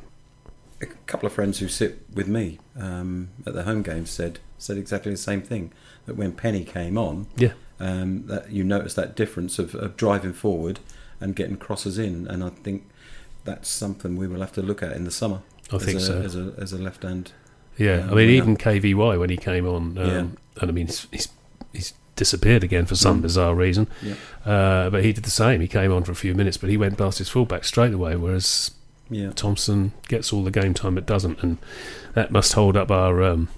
a 0.81 0.87
couple 1.07 1.27
of 1.27 1.33
friends 1.33 1.59
who 1.59 1.67
sit 1.67 2.01
with 2.13 2.27
me 2.27 2.59
um, 2.77 3.29
at 3.45 3.53
the 3.53 3.63
home 3.63 3.81
games 3.81 4.09
said 4.09 4.39
said 4.57 4.77
exactly 4.77 5.11
the 5.11 5.17
same 5.17 5.41
thing. 5.41 5.71
That 6.05 6.15
when 6.17 6.33
Penney 6.33 6.63
came 6.63 6.97
on, 6.97 7.27
Yeah. 7.37 7.53
um, 7.79 8.27
that 8.27 8.51
you 8.51 8.63
notice 8.63 8.93
that 8.95 9.15
difference 9.15 9.57
of, 9.59 9.73
of 9.75 9.97
driving 9.97 10.33
forward 10.33 10.79
and 11.19 11.35
getting 11.35 11.57
crosses 11.57 11.97
in, 11.97 12.27
and 12.27 12.43
I 12.43 12.49
think 12.49 12.83
that's 13.43 13.69
something 13.69 14.15
we 14.15 14.27
will 14.27 14.39
have 14.41 14.51
to 14.53 14.61
look 14.61 14.83
at 14.83 14.91
in 14.93 15.03
the 15.03 15.11
summer. 15.11 15.41
I 15.71 15.77
as 15.77 15.83
think 15.85 15.97
a, 15.97 16.01
so. 16.01 16.21
As 16.21 16.35
a 16.35 16.53
as 16.57 16.73
a 16.73 16.77
left 16.77 17.03
hand, 17.03 17.31
Yeah, 17.77 18.01
Um, 18.03 18.11
I 18.11 18.13
mean, 18.15 18.29
even 18.29 18.55
KVY 18.57 19.19
when 19.19 19.29
he 19.29 19.37
came 19.37 19.67
on, 19.67 19.97
um, 19.97 20.07
Yeah. 20.07 20.17
and 20.61 20.69
I 20.69 20.71
mean, 20.71 20.87
he's, 20.87 21.07
he's 21.11 21.27
he's 21.73 21.93
disappeared 22.15 22.63
again 22.63 22.85
for 22.85 22.95
some 22.95 23.19
Mm. 23.19 23.23
bizarre 23.23 23.53
reason. 23.55 23.87
Yeah. 24.01 24.13
Uh, 24.45 24.89
but 24.89 25.03
he 25.03 25.11
did 25.11 25.23
the 25.25 25.29
same. 25.31 25.59
He 25.59 25.67
came 25.67 25.91
on 25.91 26.03
for 26.03 26.11
a 26.13 26.15
few 26.15 26.33
minutes, 26.35 26.55
but 26.57 26.69
he 26.69 26.77
went 26.77 26.97
past 26.97 27.17
his 27.17 27.27
fullback 27.29 27.63
straight 27.65 27.93
away. 27.93 28.15
Whereas 28.15 28.71
yeah. 29.09 29.31
Thompson 29.35 29.91
gets 30.07 30.31
all 30.31 30.43
the 30.43 30.51
game 30.51 30.73
time, 30.73 30.95
but 30.95 31.05
doesn't, 31.05 31.41
and 31.43 31.57
that 32.13 32.31
must 32.31 32.53
hold 32.53 32.77
up 32.77 32.89
our 32.91 33.21
um, 33.23 33.49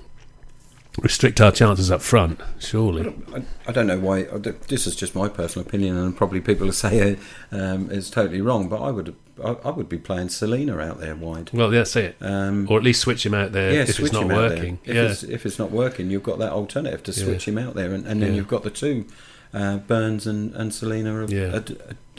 restrict 1.02 1.40
our 1.40 1.52
chances 1.52 1.92
up 1.92 2.02
front. 2.02 2.42
I 2.42 2.46
Surely, 2.60 3.04
don't, 3.04 3.30
I, 3.36 3.70
I 3.70 3.72
don't 3.72 3.88
know 3.88 4.00
why. 4.00 4.20
I 4.22 4.38
don't- 4.40 4.60
This 4.68 4.88
is 4.88 4.96
just 4.96 5.16
my 5.16 5.30
personal 5.30 5.68
opinion, 5.68 5.96
and 5.98 6.16
probably 6.16 6.42
people 6.42 6.66
will 6.66 6.74
say 6.88 6.98
it, 6.98 7.20
um, 7.52 7.90
it's 7.92 8.10
totally 8.10 8.42
wrong. 8.42 8.68
But 8.68 8.82
I 8.82 8.90
would, 8.92 9.16
I, 9.44 9.56
I 9.64 9.70
would 9.70 9.88
be 9.90 9.98
playing 9.98 10.30
Celina 10.30 10.80
out 10.80 11.00
there 11.00 11.16
wide, 11.16 11.52
well, 11.54 11.70
that's 11.70 11.96
it. 11.96 12.16
um, 12.22 12.68
Or 12.70 12.78
at 12.78 12.84
least 12.84 13.02
switch 13.02 13.26
him 13.26 13.34
out 13.34 13.52
there 13.52 13.72
yeah, 13.74 13.82
if 13.82 14.00
it's 14.00 14.12
not 14.12 14.28
working. 14.28 14.80
If, 14.86 14.96
Yeah, 14.96 15.04
it's, 15.04 15.24
if 15.24 15.46
it's 15.46 15.60
not 15.60 15.72
working, 15.72 16.10
you've 16.10 16.24
got 16.24 16.40
that 16.40 16.52
alternative 16.52 17.04
to 17.04 17.12
Yeah. 17.12 17.24
switch 17.26 17.48
him 17.48 17.58
out 17.58 17.76
there, 17.76 17.94
and, 17.94 18.06
and 18.08 18.22
then 18.22 18.32
Yeah. 18.32 18.38
you've 18.38 18.48
got 18.48 18.64
the 18.64 18.70
two, 18.72 19.06
uh, 19.54 19.78
Burns 19.78 20.26
and, 20.28 20.54
and 20.56 20.74
Celina 20.74 21.14
are, 21.16 21.26
Yeah. 21.26 21.58
are, 21.58 21.64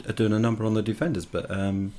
are 0.07 0.13
doing 0.13 0.33
a 0.33 0.39
number 0.39 0.63
on 0.65 0.73
the 0.73 0.81
defenders. 0.81 1.25
But 1.25 1.51
um, 1.51 1.93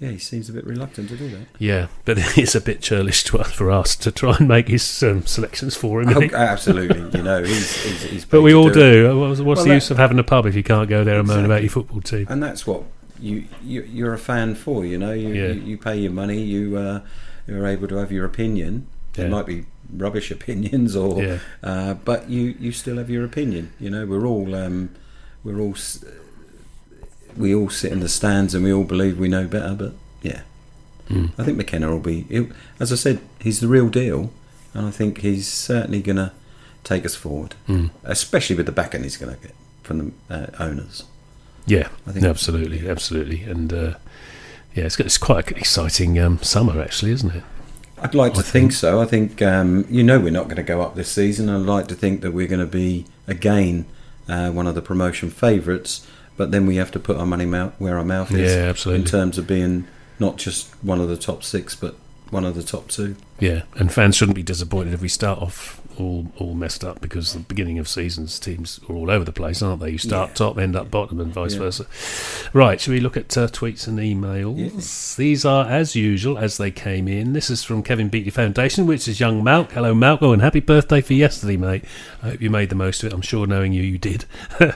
yeah, 0.00 0.10
he 0.10 0.18
seems 0.18 0.48
a 0.48 0.52
bit 0.52 0.66
reluctant 0.66 1.08
to 1.10 1.16
do 1.16 1.28
that. 1.30 1.46
yeah, 1.58 1.86
but 2.04 2.16
it's 2.38 2.54
a 2.54 2.60
bit 2.60 2.80
churlish 2.82 3.24
to, 3.24 3.42
for 3.44 3.70
us 3.70 3.94
to 3.96 4.10
try 4.10 4.36
and 4.38 4.48
make 4.48 4.68
his 4.68 5.02
um, 5.02 5.24
selections 5.26 5.76
for 5.76 6.02
him. 6.02 6.08
Oh, 6.16 6.36
absolutely, 6.36 7.00
you 7.18 7.24
know, 7.24 7.42
he's, 7.44 7.82
he's, 7.84 8.02
he's 8.02 8.24
But 8.30 8.42
we 8.42 8.54
all 8.54 8.70
do. 8.70 9.18
What's, 9.18 9.40
what's 9.40 9.58
Well, 9.58 9.64
the 9.64 9.68
that- 9.70 9.74
use 9.76 9.90
of 9.90 9.96
having 9.98 10.18
a 10.18 10.24
pub 10.24 10.46
if 10.46 10.54
you 10.54 10.62
can't 10.62 10.88
go 10.88 11.04
there 11.04 11.18
and 11.18 11.28
moan 11.28 11.44
about 11.44 11.62
your 11.62 11.70
football 11.70 12.00
team? 12.00 12.26
and 12.28 12.42
that's 12.42 12.66
what 12.66 12.82
you, 13.20 13.44
you 13.62 13.82
you're 13.84 14.12
a 14.12 14.18
fan 14.18 14.54
for. 14.54 14.84
You 14.84 14.98
know, 14.98 15.12
you 15.12 15.28
Yeah. 15.28 15.46
you, 15.52 15.60
you 15.60 15.78
pay 15.78 15.96
your 15.96 16.12
money. 16.12 16.42
You 16.42 16.76
uh, 16.76 17.00
you're 17.46 17.66
able 17.66 17.86
to 17.88 17.96
have 17.96 18.10
your 18.10 18.24
opinion. 18.24 18.88
It 19.16 19.22
Yeah. 19.22 19.28
might 19.28 19.46
be 19.46 19.66
rubbish 19.96 20.30
opinions, 20.38 20.96
or 20.96 21.22
Yeah. 21.22 21.38
uh, 21.62 21.94
but 21.94 22.28
you 22.28 22.56
you 22.58 22.72
still 22.72 22.96
have 22.98 23.08
your 23.08 23.24
opinion. 23.24 23.72
You 23.78 23.90
know, 23.90 24.04
we're 24.06 24.26
all 24.26 24.54
um, 24.56 24.90
we're 25.44 25.60
all 25.60 25.72
s- 25.74 26.04
we 27.36 27.54
all 27.54 27.70
sit 27.70 27.92
in 27.92 28.00
the 28.00 28.08
stands 28.08 28.54
and 28.54 28.64
we 28.64 28.72
all 28.72 28.84
believe 28.84 29.18
we 29.18 29.28
know 29.28 29.46
better. 29.46 29.74
But 29.74 29.92
yeah, 30.22 30.42
Mm. 31.10 31.32
I 31.38 31.44
think 31.44 31.58
McKenna 31.58 31.90
will 31.90 32.00
be. 32.00 32.22
He'll, 32.30 32.48
as 32.80 32.90
I 32.90 32.96
said, 32.96 33.20
he's 33.38 33.60
the 33.60 33.68
real 33.68 33.88
deal, 33.90 34.30
and 34.72 34.86
I 34.86 34.90
think 34.90 35.18
he's 35.20 35.46
certainly 35.46 36.00
going 36.00 36.16
to 36.16 36.32
take 36.82 37.04
us 37.04 37.14
forward, 37.14 37.54
Mm. 37.68 37.90
especially 38.04 38.56
with 38.56 38.64
the 38.66 38.72
backing 38.72 39.02
he's 39.02 39.18
going 39.18 39.34
to 39.36 39.40
get 39.42 39.54
from 39.82 40.12
the 40.28 40.34
uh, 40.34 40.46
owners. 40.58 41.04
Yeah, 41.66 41.88
I 42.06 42.12
think 42.12 42.24
absolutely, 42.24 42.88
absolutely, 42.88 43.42
and 43.42 43.70
uh, 43.72 43.94
yeah, 44.74 44.84
it's, 44.84 44.98
it's 44.98 45.18
quite 45.18 45.50
an 45.50 45.58
exciting 45.58 46.18
um, 46.18 46.38
summer, 46.42 46.80
actually, 46.80 47.12
isn't 47.12 47.34
it? 47.34 47.42
I'd 47.98 48.14
like 48.14 48.32
to 48.34 48.42
think, 48.42 48.52
think- 48.52 48.72
so. 48.72 49.00
I 49.00 49.04
think 49.04 49.40
um, 49.42 49.86
you 49.90 50.02
know 50.02 50.18
we're 50.18 50.30
not 50.30 50.44
going 50.44 50.56
to 50.56 50.62
go 50.62 50.80
up 50.80 50.94
this 50.94 51.10
season. 51.10 51.48
I'd 51.50 51.66
like 51.66 51.86
to 51.88 51.94
think 51.94 52.22
that 52.22 52.32
we're 52.32 52.46
going 52.48 52.60
to 52.60 52.66
be 52.66 53.04
again 53.26 53.84
uh, 54.26 54.50
one 54.50 54.66
of 54.66 54.74
the 54.74 54.82
promotion 54.82 55.28
favourites, 55.30 56.06
but 56.36 56.50
then 56.50 56.66
we 56.66 56.76
have 56.76 56.90
to 56.92 56.98
put 56.98 57.16
our 57.16 57.26
money 57.26 57.46
where 57.78 57.96
our 57.98 58.04
mouth 58.04 58.30
is 58.32 58.52
Yeah, 58.52 58.62
absolutely. 58.68 59.02
in 59.02 59.08
terms 59.08 59.38
of 59.38 59.46
being 59.46 59.86
not 60.18 60.36
just 60.36 60.68
one 60.82 61.00
of 61.00 61.08
the 61.08 61.16
top 61.16 61.42
six, 61.42 61.74
but 61.74 61.96
one 62.30 62.44
of 62.44 62.54
the 62.54 62.62
top 62.62 62.88
two. 62.88 63.16
Yeah, 63.40 63.62
and 63.74 63.92
fans 63.92 64.16
shouldn't 64.16 64.36
be 64.36 64.42
disappointed 64.42 64.94
if 64.94 65.00
we 65.02 65.08
start 65.08 65.40
off 65.40 65.80
all 65.96 66.26
all 66.38 66.54
messed 66.54 66.82
up 66.84 67.00
because 67.00 67.34
the 67.34 67.38
beginning 67.38 67.78
of 67.78 67.86
seasons 67.86 68.40
teams 68.40 68.80
are 68.88 68.96
all 68.96 69.08
over 69.10 69.24
the 69.24 69.30
place, 69.32 69.62
aren't 69.62 69.80
they? 69.80 69.90
You 69.90 69.98
start 69.98 70.30
Yeah. 70.30 70.34
top, 70.34 70.58
end 70.58 70.74
up 70.74 70.90
bottom, 70.90 71.20
and 71.20 71.32
vice 71.32 71.52
Yeah. 71.54 71.60
versa. 71.60 71.86
Right, 72.52 72.80
shall 72.80 72.94
we 72.94 72.98
look 73.00 73.16
at 73.16 73.36
uh, 73.38 73.46
tweets 73.46 73.86
and 73.86 73.98
emails? 74.00 75.14
These 75.16 75.44
are 75.44 75.66
as 75.66 75.94
usual 75.94 76.36
as 76.36 76.56
they 76.56 76.72
came 76.72 77.06
in. 77.06 77.32
This 77.32 77.48
is 77.48 77.62
from 77.62 77.82
Kevin 77.84 78.08
Beattie 78.08 78.30
Foundation, 78.30 78.86
which 78.86 79.06
is 79.06 79.20
young 79.20 79.42
Malk. 79.42 79.70
Hello, 79.70 79.94
Malk. 79.94 80.18
Oh, 80.20 80.32
and 80.32 80.42
happy 80.42 80.60
birthday 80.60 81.00
for 81.00 81.12
yesterday, 81.14 81.56
mate. 81.56 81.84
I 82.24 82.30
hope 82.30 82.42
you 82.42 82.50
made 82.50 82.70
the 82.70 82.74
most 82.74 83.04
of 83.04 83.08
it. 83.12 83.14
I'm 83.14 83.20
sure, 83.22 83.46
knowing 83.46 83.72
you, 83.72 83.82
you 83.84 83.98
did. 83.98 84.24
uh, 84.60 84.72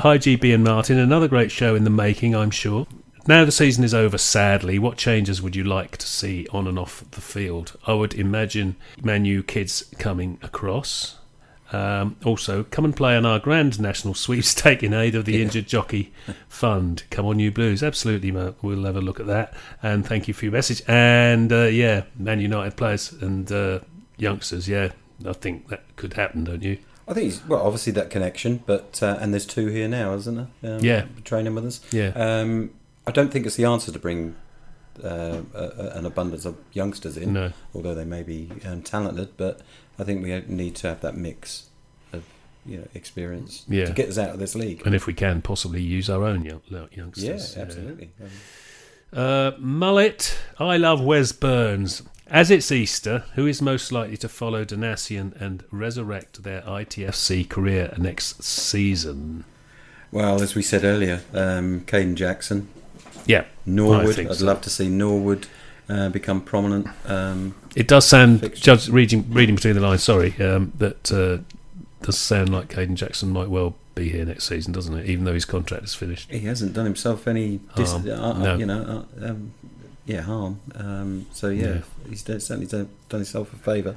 hi, 0.00 0.18
GB 0.18 0.52
and 0.54 0.64
Martin. 0.64 0.98
Another 0.98 1.28
great 1.28 1.50
show 1.50 1.74
in 1.74 1.84
the 1.84 1.90
making, 1.90 2.34
I'm 2.36 2.50
sure. 2.50 2.86
Now 3.26 3.44
the 3.44 3.52
season 3.52 3.84
is 3.84 3.94
over, 3.94 4.18
sadly, 4.18 4.78
what 4.78 4.96
changes 4.96 5.40
would 5.42 5.54
you 5.56 5.64
like 5.64 5.96
to 5.98 6.06
see 6.06 6.46
on 6.52 6.66
and 6.66 6.78
off 6.78 7.04
the 7.12 7.20
field? 7.20 7.76
I 7.86 7.94
would 7.94 8.14
imagine 8.14 8.76
Manu 9.02 9.42
kids 9.42 9.84
coming 9.98 10.38
across. 10.42 11.16
Um, 11.72 12.16
also, 12.24 12.64
come 12.64 12.84
and 12.84 12.94
play 12.94 13.16
on 13.16 13.24
our 13.24 13.38
grand 13.38 13.80
national 13.80 14.12
sweepstake 14.14 14.82
in 14.82 14.92
aid 14.92 15.14
of 15.14 15.24
the 15.24 15.32
Yeah. 15.32 15.44
Injured 15.44 15.66
Jockey 15.66 16.12
Fund. 16.48 17.04
Come 17.10 17.24
on, 17.24 17.38
you 17.38 17.50
Blues. 17.50 17.82
Absolutely, 17.82 18.30
Mark. 18.30 18.62
We'll 18.62 18.84
have 18.84 18.96
a 18.96 19.00
look 19.00 19.18
at 19.20 19.26
that. 19.26 19.54
And 19.82 20.06
thank 20.06 20.28
you 20.28 20.34
for 20.34 20.44
your 20.44 20.52
message. 20.52 20.82
And 20.86 21.50
uh, 21.50 21.62
yeah, 21.64 22.02
Man 22.18 22.40
United 22.40 22.76
players 22.76 23.12
and 23.12 23.50
uh, 23.50 23.80
youngsters. 24.18 24.68
Yeah, 24.68 24.90
I 25.26 25.32
think 25.32 25.68
that 25.68 25.84
could 25.96 26.12
happen, 26.14 26.44
don't 26.44 26.62
you? 26.62 26.76
I 27.08 27.14
think 27.14 27.24
he's 27.24 27.44
well, 27.46 27.62
obviously 27.62 27.92
that 27.94 28.10
connection, 28.10 28.62
but 28.66 29.02
uh, 29.02 29.16
and 29.20 29.32
there's 29.32 29.46
two 29.46 29.68
here 29.68 29.88
now, 29.88 30.12
isn't 30.14 30.48
there? 30.60 30.74
Um, 30.76 30.84
Yeah. 30.84 31.06
training 31.24 31.54
with 31.54 31.64
us. 31.66 31.80
Yeah. 31.90 32.08
Um, 32.14 32.70
I 33.06 33.10
don't 33.10 33.32
think 33.32 33.46
it's 33.46 33.56
the 33.56 33.64
answer 33.64 33.90
to 33.92 33.98
bring 33.98 34.36
uh, 35.02 35.40
an 35.54 36.06
abundance 36.06 36.44
of 36.44 36.56
youngsters 36.72 37.16
in, 37.16 37.32
No. 37.32 37.52
although 37.74 37.94
they 37.94 38.04
may 38.04 38.22
be 38.22 38.50
um, 38.64 38.82
talented. 38.82 39.36
But 39.36 39.60
I 39.98 40.04
think 40.04 40.22
we 40.22 40.40
need 40.46 40.76
to 40.76 40.88
have 40.88 41.00
that 41.00 41.16
mix 41.16 41.66
of 42.12 42.24
you 42.66 42.78
know 42.78 42.88
experience 42.94 43.64
Yeah. 43.68 43.86
to 43.86 43.92
get 43.92 44.08
us 44.08 44.18
out 44.18 44.30
of 44.30 44.38
this 44.38 44.54
league. 44.54 44.82
And 44.86 44.94
if 44.94 45.06
we 45.06 45.14
can, 45.14 45.42
possibly 45.42 45.82
use 45.82 46.08
our 46.10 46.24
own 46.24 46.44
young, 46.44 46.62
Yeah, 46.68 46.86
youngsters. 46.92 47.56
absolutely. 47.56 48.10
Um, 48.22 48.28
Uh, 49.14 49.50
Mullet, 49.58 50.38
I 50.58 50.78
love 50.78 51.02
Wes 51.02 51.32
Burns. 51.32 52.02
As 52.28 52.50
it's 52.50 52.72
Easter, 52.72 53.24
who 53.34 53.46
is 53.46 53.60
most 53.60 53.92
likely 53.92 54.16
to 54.16 54.28
follow 54.28 54.64
Donacien 54.64 55.38
and 55.38 55.64
resurrect 55.70 56.44
their 56.44 56.62
ITFC 56.62 57.46
career 57.46 57.92
next 57.98 58.42
season? 58.42 59.44
well, 60.10 60.40
as 60.40 60.54
we 60.54 60.62
said 60.62 60.82
earlier, 60.84 61.20
um, 61.34 61.80
Kayden 61.82 62.14
Jackson, 62.14 62.68
Yeah, 63.26 63.44
Norwood. 63.66 64.18
I'd 64.18 64.34
so. 64.36 64.44
love 64.44 64.60
to 64.62 64.70
see 64.70 64.88
Norwood 64.88 65.46
uh, 65.88 66.08
become 66.08 66.40
prominent. 66.40 66.88
Um, 67.06 67.54
it 67.74 67.88
does 67.88 68.06
sound, 68.06 68.54
judge, 68.54 68.88
reading, 68.88 69.30
reading 69.32 69.54
between 69.54 69.74
the 69.74 69.80
lines, 69.80 70.02
sorry, 70.02 70.34
um, 70.40 70.72
that 70.78 71.12
uh, 71.12 71.38
does 72.04 72.18
sound 72.18 72.50
like 72.50 72.68
Kayden 72.68 72.94
Jackson 72.94 73.30
might 73.30 73.48
well 73.48 73.74
be 73.94 74.08
here 74.08 74.24
next 74.24 74.48
season, 74.48 74.72
doesn't 74.72 74.96
it? 74.96 75.06
Even 75.06 75.24
though 75.24 75.34
his 75.34 75.44
contract 75.44 75.84
is 75.84 75.94
finished. 75.94 76.30
he 76.30 76.40
hasn't 76.40 76.72
done 76.72 76.84
himself 76.86 77.26
any, 77.28 77.60
dis- 77.76 77.92
Harm. 77.92 78.08
uh, 78.08 78.12
uh, 78.14 78.32
No. 78.38 78.56
you 78.56 78.66
know, 78.66 79.06
uh, 79.20 79.26
um, 79.28 79.52
yeah, 80.06 80.22
harm. 80.22 80.60
Um, 80.74 81.26
so 81.32 81.48
yeah, 81.50 81.66
Yeah. 81.66 81.80
he's 82.08 82.22
done, 82.22 82.40
certainly 82.40 82.66
done, 82.66 82.88
done 83.08 83.20
himself 83.20 83.52
a 83.52 83.56
favour. 83.56 83.94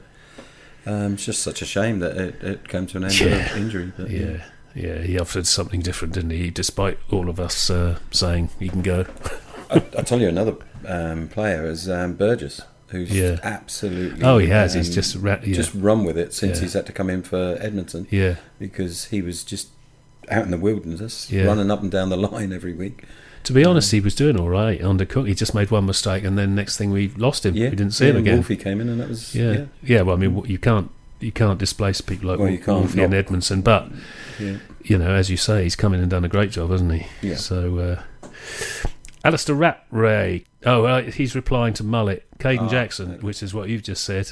Um, 0.86 1.14
it's 1.16 1.26
just 1.26 1.42
such 1.42 1.62
a 1.64 1.66
shame 1.66 1.98
that 2.00 2.16
it, 2.16 2.44
it 2.44 2.68
came 2.68 2.86
to 2.88 2.98
an 2.98 3.06
end 3.06 3.20
Yeah. 3.20 3.38
with 3.38 3.58
injury. 3.58 3.92
But, 3.98 4.10
Yeah, 4.12 4.20
yeah, 4.20 4.44
he 4.76 5.18
offered 5.20 5.48
something 5.48 5.80
different, 5.82 6.14
didn't 6.14 6.32
he? 6.32 6.50
Despite 6.52 7.00
all 7.12 7.30
of 7.30 7.40
us 7.40 7.70
uh, 7.70 8.00
saying 8.12 8.50
he 8.60 8.70
can 8.70 8.82
go. 8.82 9.06
I, 9.70 9.82
I'll 9.98 10.04
tell 10.04 10.20
you 10.22 10.28
another 10.30 10.56
um, 10.86 11.28
player 11.30 11.66
is 11.66 11.90
um, 11.90 12.14
Burgess, 12.14 12.62
who's 12.88 13.10
Yeah. 13.12 13.40
absolutely. 13.44 14.24
Oh, 14.24 14.38
he 14.38 14.48
has. 14.48 14.74
He's 14.74 14.90
um, 14.90 14.94
just 14.94 15.16
ra- 15.16 15.40
yeah, 15.44 15.54
just 15.56 15.74
run 15.74 16.04
with 16.04 16.18
it 16.18 16.34
since 16.34 16.58
Yeah. 16.58 16.64
he's 16.64 16.74
had 16.74 16.86
to 16.88 16.92
come 16.92 17.10
in 17.10 17.24
for 17.24 17.58
Edmundson 17.58 18.08
yeah. 18.12 18.36
because 18.60 19.06
he 19.06 19.22
was 19.22 19.44
just 19.44 19.70
out 20.30 20.44
in 20.46 20.52
the 20.52 20.58
wilderness, 20.58 21.32
Yeah. 21.32 21.46
running 21.46 21.72
up 21.72 21.82
and 21.82 21.92
down 21.92 22.10
the 22.10 22.18
line 22.32 22.52
every 22.54 22.74
week. 22.74 23.04
To 23.46 23.54
be 23.54 23.64
honest, 23.64 23.92
he 23.92 24.00
was 24.00 24.16
doing 24.16 24.40
all 24.40 24.50
right 24.50 24.84
under 24.84 25.06
Cook. 25.06 25.28
He 25.28 25.36
just 25.36 25.54
made 25.54 25.70
one 25.70 25.86
mistake, 25.86 26.24
and 26.24 26.36
then 26.36 26.56
next 26.56 26.78
thing 26.78 26.90
we 26.90 27.10
lost 27.10 27.46
him. 27.46 27.56
Yeah, 27.56 27.70
we 27.70 27.76
didn't 27.76 27.94
see 27.94 28.06
yeah, 28.06 28.12
him 28.12 28.18
again. 28.18 28.34
Wolfie 28.36 28.58
came 28.58 28.82
in, 28.82 28.90
and 28.90 29.00
that 29.00 29.08
was 29.08 29.36
yeah. 29.36 29.66
yeah, 29.84 30.02
Well, 30.02 30.16
I 30.16 30.20
mean, 30.20 30.44
you 30.46 30.58
can't 30.58 30.90
you 31.20 31.32
can't 31.32 31.58
displace 31.60 32.02
people 32.02 32.30
like 32.30 32.40
Well, 32.40 32.50
you 32.50 32.58
can't 32.58 32.80
Wolfie 32.80 33.02
and 33.04 33.14
Edmundson, 33.14 33.64
but 33.64 33.90
yeah. 34.40 34.58
you 34.84 34.98
know, 34.98 35.12
as 35.12 35.30
you 35.30 35.38
say, 35.38 35.64
he's 35.64 35.76
come 35.76 35.94
in 35.94 36.00
and 36.02 36.10
done 36.10 36.26
a 36.26 36.30
great 36.30 36.52
job, 36.52 36.70
hasn't 36.72 36.92
he? 36.94 37.08
Yeah. 37.28 37.36
So, 37.36 37.78
uh, 37.80 38.30
Alistair 39.24 39.56
Rattray. 39.56 40.44
Oh, 40.66 40.86
uh, 40.86 41.02
he's 41.04 41.36
replying 41.36 41.74
to 41.76 41.84
Mullet. 41.84 42.24
Kayden 42.40 42.64
Ah, 42.64 42.70
Jackson, 42.70 43.12
okay. 43.14 43.22
which 43.22 43.42
is 43.42 43.54
what 43.54 43.70
you've 43.70 43.84
just 43.84 44.04
said. 44.04 44.32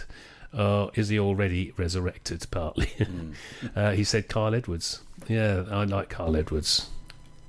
Uh, 0.53 0.87
is 0.93 1.09
he 1.09 1.17
already 1.19 1.73
resurrected? 1.77 2.45
Partly. 2.51 2.87
Mm. 2.99 3.33
uh, 3.75 3.91
he 3.91 4.03
said 4.03 4.27
Kyle 4.27 4.53
Edwards. 4.53 5.01
Yeah, 5.27 5.63
I 5.71 5.83
like 5.85 6.09
Kyle 6.09 6.35
Edwards. 6.35 6.89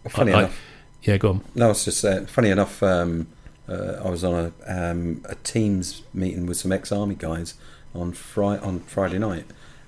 Funny 0.09 0.33
I- 0.33 0.37
I- 0.37 0.39
enough, 0.45 0.61
Yeah, 1.03 1.17
go 1.19 1.31
on. 1.31 1.45
no, 1.55 1.71
it's 1.71 1.85
just 1.85 2.05
uh, 2.05 2.25
funny 2.27 2.51
enough. 2.51 2.83
Um, 2.83 3.27
uh, 3.69 4.01
I 4.05 4.09
was 4.09 4.23
on 4.25 4.53
a 4.67 4.91
um, 4.91 5.23
a 5.29 5.35
teams 5.37 6.03
meeting 6.15 6.47
with 6.47 6.57
some 6.59 6.71
ex-army 6.73 7.15
guys 7.17 7.55
on 7.95 8.13
Fri- 8.13 8.59
on 8.59 8.81
Friday 8.81 9.19
night, 9.19 9.45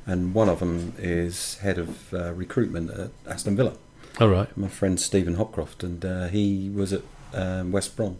and 0.06 0.32
one 0.34 0.48
of 0.48 0.60
them 0.60 0.94
is 0.98 1.56
head 1.58 1.78
of 1.78 2.12
uh, 2.14 2.32
recruitment 2.32 2.90
at 2.90 3.10
Aston 3.28 3.56
Villa. 3.56 3.74
All 4.20 4.28
right. 4.28 4.54
My 4.56 4.68
friend 4.68 4.98
Stephen 4.98 5.36
Hopcroft, 5.36 5.82
and 5.82 6.04
uh, 6.04 6.28
he 6.28 6.70
was 6.70 6.92
at 6.92 7.02
um, 7.34 7.72
West 7.72 7.96
Brom, 7.96 8.16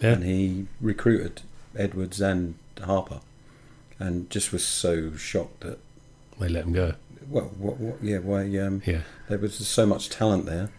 Yeah. 0.00 0.12
and 0.12 0.24
he 0.24 0.66
recruited 0.80 1.42
Edwards 1.76 2.20
and 2.20 2.54
Harper, 2.82 3.20
and 3.98 4.28
just 4.30 4.52
was 4.52 4.64
so 4.64 5.16
shocked 5.16 5.60
that 5.60 5.78
They 6.38 6.48
let 6.48 6.64
him 6.64 6.72
go. 6.72 6.94
well, 7.28 7.50
what, 7.58 7.78
what, 7.78 8.02
yeah, 8.02 8.18
why 8.18 8.42
um, 8.58 8.82
Yeah. 8.86 9.00
there 9.28 9.38
was 9.38 9.54
so 9.66 9.86
much 9.86 10.08
talent 10.10 10.46
there, 10.46 10.70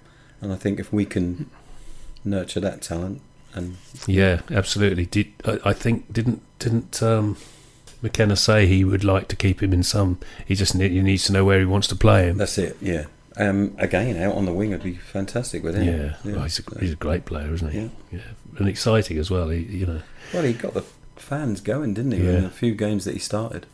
and 0.42 0.54
I 0.54 0.56
think 0.56 0.80
if 0.80 0.94
we 0.94 1.06
can 1.06 1.50
nurture 2.24 2.60
that 2.62 2.82
talent 2.82 3.22
and 3.54 3.78
Yeah, 4.08 4.42
absolutely. 4.52 5.06
Did 5.06 5.28
I, 5.46 5.60
I 5.66 5.74
think 5.74 6.12
didn't 6.14 6.42
didn't 6.60 7.02
um, 7.04 7.38
McKenna 8.06 8.36
say 8.36 8.68
he 8.68 8.84
would 8.86 9.04
like 9.04 9.28
to 9.30 9.36
keep 9.36 9.62
him 9.64 9.74
in 9.74 9.84
some? 9.84 10.20
He 10.46 10.54
just 10.56 10.76
need, 10.76 10.92
he 10.92 11.02
needs 11.02 11.26
to 11.26 11.34
know 11.34 11.44
where 11.44 11.60
he 11.60 11.66
wants 11.66 11.88
to 11.90 11.96
play 11.96 12.28
him. 12.28 12.38
that's 12.38 12.58
it. 12.58 12.78
Yeah. 12.82 13.06
Um, 13.38 13.76
again, 13.80 14.16
out 14.22 14.36
on 14.36 14.46
the 14.46 14.54
wing 14.54 14.70
would 14.70 14.84
be 14.84 14.94
fantastic 14.94 15.62
with 15.64 15.76
him. 15.76 15.84
Yeah, 15.86 16.16
Well, 16.24 16.44
he's, 16.44 16.60
a, 16.60 16.80
he's 16.80 16.94
a 16.94 16.96
great 16.96 17.26
player, 17.26 17.54
isn't 17.54 17.70
he? 17.72 17.80
Yeah. 17.80 17.88
Yeah, 18.12 18.20
and 18.60 18.68
exciting 18.70 19.18
as 19.18 19.30
well. 19.30 19.50
He, 19.50 19.60
you 19.60 19.86
know. 19.86 20.02
Well, 20.34 20.44
he 20.44 20.54
got 20.54 20.74
the 20.74 20.84
fans 21.18 21.60
going, 21.62 21.96
didn't 21.96 22.14
he? 22.14 22.24
Yeah. 22.24 22.38
In 22.38 22.46
a 22.46 22.50
few 22.50 22.74
games 22.76 23.04
that 23.06 23.14
he 23.14 23.20
started. 23.20 23.66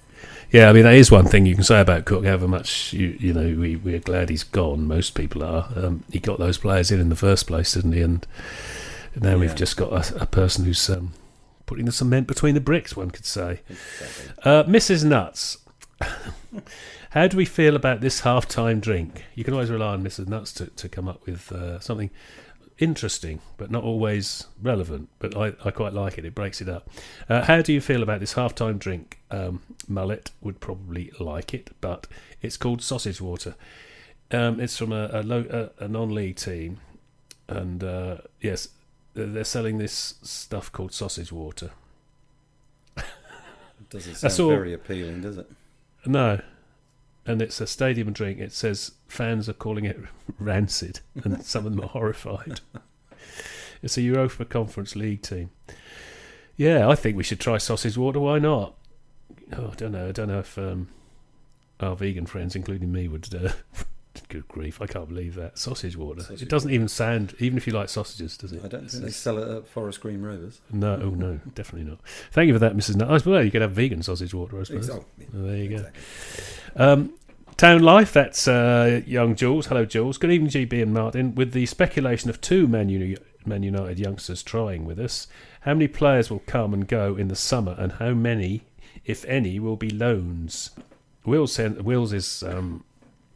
Yeah, 0.52 0.70
I 0.70 0.74
mean 0.74 0.84
that 0.84 0.96
is 0.96 1.12
one 1.12 1.26
thing 1.28 1.46
you 1.46 1.56
can 1.56 1.64
say 1.64 1.80
about 1.80 2.06
Cook. 2.06 2.26
However 2.26 2.48
much 2.48 2.92
you 2.94 3.16
you 3.20 3.34
know 3.34 3.56
we 3.60 3.76
we're 3.78 4.00
glad 4.00 4.30
he's 4.30 4.44
gone. 4.44 4.86
Most 4.88 5.16
people 5.16 5.44
are. 5.44 5.70
Um, 5.76 6.04
he 6.12 6.20
got 6.20 6.40
those 6.40 6.58
players 6.58 6.92
in 6.92 7.00
in 7.00 7.10
the 7.10 7.16
first 7.16 7.48
place, 7.48 7.74
didn't 7.74 7.94
he? 7.94 8.02
And 8.02 8.26
now 9.16 9.30
Yeah. 9.32 9.36
we've 9.38 9.56
just 9.56 9.78
got 9.78 9.92
a, 10.12 10.24
a 10.24 10.26
person 10.26 10.66
who's 10.66 10.90
um, 10.90 11.14
putting 11.72 11.86
the 11.86 11.92
cement 11.94 12.28
between 12.28 12.54
the 12.54 12.60
bricks. 12.60 12.98
One 12.98 13.12
could 13.12 13.26
say. 13.26 13.62
Exactly. 13.70 14.34
Uh, 14.44 14.64
Mrs. 14.66 15.06
Nuts, 15.06 15.58
how 17.12 17.28
do 17.28 17.38
we 17.38 17.46
feel 17.46 17.78
about 17.78 18.02
this 18.02 18.20
half-time 18.20 18.82
drink? 18.82 19.24
You 19.36 19.46
can 19.46 19.54
always 19.54 19.72
rely 19.72 19.94
on 19.94 20.04
Mrs. 20.04 20.28
Nuts 20.28 20.52
to, 20.56 20.66
to 20.66 20.90
come 20.90 21.08
up 21.08 21.26
with 21.26 21.50
uh, 21.54 21.80
something 21.80 22.10
interesting, 22.78 23.40
but 23.56 23.72
not 23.72 23.86
always 23.86 24.48
relevant. 24.62 25.08
But 25.20 25.38
I, 25.38 25.54
I 25.64 25.72
quite 25.72 25.94
like 25.94 26.18
it. 26.18 26.26
It 26.26 26.36
breaks 26.36 26.60
it 26.60 26.68
up. 26.68 26.90
Uh, 27.30 27.44
how 27.44 27.62
do 27.62 27.72
you 27.72 27.80
feel 27.80 28.04
about 28.04 28.20
this 28.20 28.34
half-time 28.34 28.78
drink? 28.78 29.20
Um, 29.32 29.62
Mullet 29.88 30.32
would 30.42 30.60
probably 30.60 31.14
like 31.22 31.54
it, 31.54 31.70
but 31.80 32.06
it's 32.42 32.58
called 32.58 32.82
sausage 32.82 33.22
water. 33.22 33.56
Um, 34.30 34.60
it's 34.60 34.76
from 34.76 34.92
a, 34.92 35.10
a, 35.14 35.24
low, 35.24 35.72
a, 35.80 35.86
a 35.86 35.88
non-league 35.88 36.36
team, 36.36 36.82
and 37.48 37.82
uh, 37.82 38.18
yes, 38.42 38.68
they're 39.14 39.44
selling 39.44 39.78
this 39.78 40.16
stuff 40.22 40.72
called 40.72 40.94
sausage 40.94 41.32
water. 41.32 41.72
It 42.98 43.04
doesn't 43.90 44.16
sound 44.16 44.40
all- 44.40 44.50
very 44.50 44.74
appealing, 44.74 45.22
does 45.22 45.38
it? 45.38 45.50
No. 46.06 46.42
And 47.26 47.42
it's 47.42 47.60
a 47.62 47.68
stadium 47.68 48.12
drink. 48.14 48.40
It 48.40 48.52
says 48.54 48.94
fans 49.08 49.48
are 49.50 49.54
calling 49.54 49.86
it 49.86 50.00
rancid, 50.40 51.02
and 51.24 51.44
some 51.44 51.66
of 51.66 51.76
them 51.76 51.84
are 51.84 51.88
horrified. 51.90 52.62
It's 53.84 53.98
a 53.98 54.02
Europa 54.04 54.46
Conference 54.46 54.96
League 54.96 55.24
team. 55.24 55.50
Yeah, 56.56 56.88
I 56.88 56.94
think 56.94 57.18
we 57.18 57.24
should 57.24 57.40
try 57.40 57.58
sausage 57.58 57.98
water. 57.98 58.20
Why 58.20 58.38
not? 58.38 58.76
Oh, 59.58 59.70
I 59.72 59.74
don't 59.76 59.94
know. 59.94 60.10
I 60.10 60.12
don't 60.12 60.28
know 60.28 60.38
if 60.38 60.56
um, 60.60 60.90
our 61.80 61.96
vegan 61.96 62.28
friends, 62.28 62.56
including 62.56 62.92
me, 62.92 63.08
would. 63.08 63.28
Uh, 63.34 63.54
good 64.32 64.48
grief! 64.48 64.82
I 64.82 64.88
can't 64.88 65.08
believe 65.08 65.36
that 65.36 65.60
sausage 65.60 65.96
water. 65.96 66.22
Sausage 66.22 66.42
it 66.42 66.50
doesn't 66.50 66.72
even 66.72 66.88
sound. 66.88 67.36
Even 67.40 67.58
if 67.58 67.68
you 67.68 67.74
like 67.74 67.90
sausages, 67.90 68.38
does 68.38 68.54
it? 68.54 68.64
I 68.64 68.68
don't 68.68 68.90
think 68.90 69.04
they 69.04 69.12
sell 69.12 69.38
it 69.38 69.48
at 69.56 69.68
Forest 69.68 70.02
Green 70.02 70.22
Rovers. 70.22 70.62
No, 70.72 71.00
oh 71.04 71.10
no, 71.10 71.40
definitely 71.54 71.90
not. 71.90 72.00
Thank 72.32 72.48
you 72.48 72.54
for 72.54 72.60
that, 72.60 72.76
Mrs. 72.76 72.96
Nutt. 72.96 73.26
Well, 73.26 73.44
you 73.44 73.52
could 73.52 73.62
have 73.62 73.74
vegan 73.74 74.02
sausage 74.02 74.34
water, 74.34 74.60
I 74.60 74.64
suppose. 74.64 74.90
Exactly. 74.90 75.28
Oh, 75.36 75.42
there 75.44 75.58
you 75.58 75.78
go. 75.78 75.86
Um, 76.76 77.14
Town 77.58 77.84
Life, 77.84 78.14
that's 78.14 78.48
uh, 78.48 79.02
young 79.06 79.36
Jules. 79.36 79.68
Hello, 79.68 79.86
Jules. 79.86 80.18
Good 80.18 80.32
evening, 80.32 80.50
GB 80.50 80.82
and 80.82 80.94
Martin. 80.94 81.36
With 81.36 81.52
the 81.52 81.66
speculation 81.68 82.30
of 82.30 82.42
two 82.42 82.68
Man, 82.68 82.90
Uni- 82.90 83.18
Man 83.46 83.62
United 83.62 84.00
youngsters 84.00 84.42
trying 84.42 84.86
with 84.86 85.00
us, 85.00 85.28
how 85.62 85.74
many 85.74 85.88
players 85.88 86.32
will 86.32 86.42
come 86.48 86.74
and 86.74 86.88
go 86.88 87.16
in 87.16 87.28
the 87.28 87.36
summer, 87.36 87.76
and 87.78 87.92
how 87.94 88.14
many, 88.14 88.64
if 89.06 89.26
any, 89.26 89.60
will 89.60 89.76
be 89.76 89.90
loans? 89.90 90.72
Will 91.26 91.46
sent 91.46 91.84
Will's 91.84 92.14
is 92.14 92.42
um, 92.42 92.84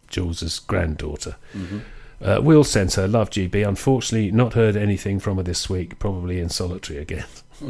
Jules's 0.08 0.60
granddaughter. 0.60 1.36
Mhm. 1.56 1.82
Uh, 2.22 2.42
Will 2.42 2.64
sent 2.64 2.94
her 2.94 3.08
love 3.08 3.30
GB. 3.30 3.68
Unfortunately, 3.68 4.32
not 4.32 4.54
heard 4.54 4.76
anything 4.78 5.20
from 5.20 5.38
her 5.38 5.44
this 5.44 5.70
week. 5.70 6.00
Probably 6.00 6.40
in 6.40 6.50
solitary 6.50 7.00
again. 7.00 7.26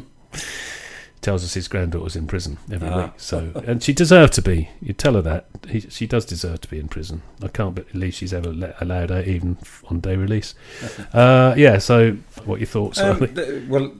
tells 1.22 1.44
us 1.44 1.56
his 1.56 1.68
granddaughter's 1.68 2.16
in 2.16 2.28
prison 2.28 2.60
every 2.72 2.88
Ah. 2.88 3.04
week. 3.06 3.12
So, 3.18 3.52
and 3.66 3.82
she 3.82 3.94
deserved 3.94 4.34
to 4.34 4.44
be. 4.44 4.70
You 4.80 4.94
tell 4.94 5.16
her 5.16 5.22
that 5.24 5.48
he, 5.68 5.80
she 5.80 6.06
does 6.06 6.24
deserve 6.24 6.62
to 6.62 6.68
be 6.70 6.78
in 6.80 6.88
prison. 6.88 7.24
I 7.42 7.48
can't 7.48 7.74
believe 7.92 8.14
she's 8.14 8.32
ever 8.34 8.54
let, 8.54 8.80
allowed 8.80 9.12
out, 9.12 9.26
even 9.28 9.58
on 9.90 10.00
day 10.02 10.16
release. 10.16 10.54
Uh, 11.14 11.56
yeah. 11.58 11.78
So, 11.80 12.18
what 12.46 12.56
are 12.56 12.60
your 12.60 12.68
thoughts? 12.68 13.00
Um, 13.00 13.20
th- 13.34 13.68
well, 13.70 13.94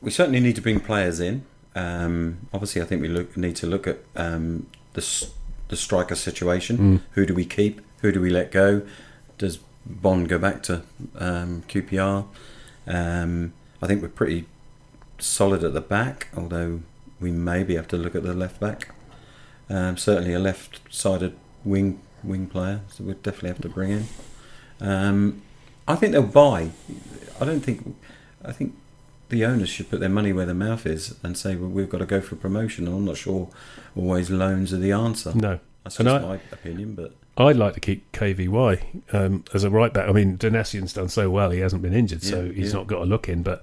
we 0.00 0.10
certainly 0.10 0.40
need 0.40 0.56
to 0.56 0.62
bring 0.62 0.80
players 0.80 1.20
in. 1.20 1.44
Um, 1.76 2.38
obviously, 2.52 2.80
I 2.82 2.86
think 2.86 3.02
we 3.02 3.08
look, 3.08 3.36
need 3.36 3.54
to 3.56 3.66
look 3.66 3.86
at 3.86 3.98
um, 4.16 4.66
the 4.94 5.02
s- 5.02 5.30
the 5.74 5.80
striker 5.80 6.14
situation. 6.14 6.78
Mm. 6.78 7.00
Who 7.12 7.26
do 7.26 7.34
we 7.34 7.44
keep? 7.44 7.80
Who 8.02 8.12
do 8.12 8.20
we 8.20 8.30
let 8.30 8.52
go? 8.52 8.82
Does 9.38 9.58
Bonne 9.84 10.24
go 10.24 10.38
back 10.38 10.62
to 10.64 10.82
um, 11.16 11.64
QPR? 11.68 12.26
Um, 12.86 13.52
I 13.82 13.88
think 13.88 14.00
we're 14.00 14.08
pretty 14.08 14.46
solid 15.18 15.64
at 15.64 15.74
the 15.74 15.80
back, 15.80 16.28
although 16.36 16.82
we 17.18 17.32
maybe 17.32 17.74
have 17.74 17.88
to 17.88 17.96
look 17.96 18.14
at 18.14 18.22
the 18.22 18.34
left 18.34 18.60
back. 18.60 18.94
Um, 19.68 19.96
certainly, 19.96 20.32
a 20.32 20.38
left-sided 20.38 21.34
wing 21.64 22.00
wing 22.22 22.46
player, 22.46 22.82
so 22.88 23.02
we'd 23.02 23.22
definitely 23.22 23.48
have 23.48 23.62
to 23.62 23.68
bring 23.68 23.90
in. 23.90 24.04
Um, 24.80 25.42
I 25.88 25.96
think 25.96 26.12
they'll 26.12 26.22
buy. 26.22 26.70
I 27.40 27.44
don't 27.44 27.60
think. 27.60 27.96
I 28.44 28.52
think 28.52 28.76
the 29.28 29.44
owners 29.44 29.68
should 29.68 29.90
put 29.90 30.00
their 30.00 30.08
money 30.08 30.32
where 30.32 30.46
their 30.46 30.54
mouth 30.54 30.86
is 30.86 31.14
and 31.22 31.36
say, 31.36 31.56
"Well, 31.56 31.70
we've 31.70 31.88
got 31.88 31.98
to 31.98 32.06
go 32.06 32.20
for 32.20 32.36
promotion." 32.36 32.86
I'm 32.88 33.04
not 33.04 33.16
sure 33.16 33.48
always 33.96 34.30
loans 34.30 34.72
are 34.72 34.78
the 34.78 34.92
answer. 34.92 35.32
no. 35.34 35.60
That's 35.84 35.98
And 36.00 36.08
just 36.08 36.24
I- 36.24 36.28
my 36.28 36.40
opinion, 36.50 36.94
but 36.94 37.14
I'd 37.36 37.56
like 37.56 37.74
to 37.74 37.80
keep 37.80 38.10
KVY 38.12 39.02
um, 39.12 39.44
as 39.52 39.64
a 39.64 39.70
right 39.70 39.92
back. 39.92 40.08
I 40.08 40.12
mean, 40.12 40.36
Donacien's 40.38 40.92
done 40.94 41.08
so 41.08 41.28
well; 41.30 41.50
he 41.50 41.58
hasn't 41.60 41.82
been 41.82 41.92
injured, 41.92 42.22
so 42.22 42.50
he's 42.50 42.68
yeah. 42.72 42.78
not 42.78 42.86
got 42.86 43.02
a 43.02 43.04
look 43.04 43.28
in. 43.28 43.42
But 43.42 43.62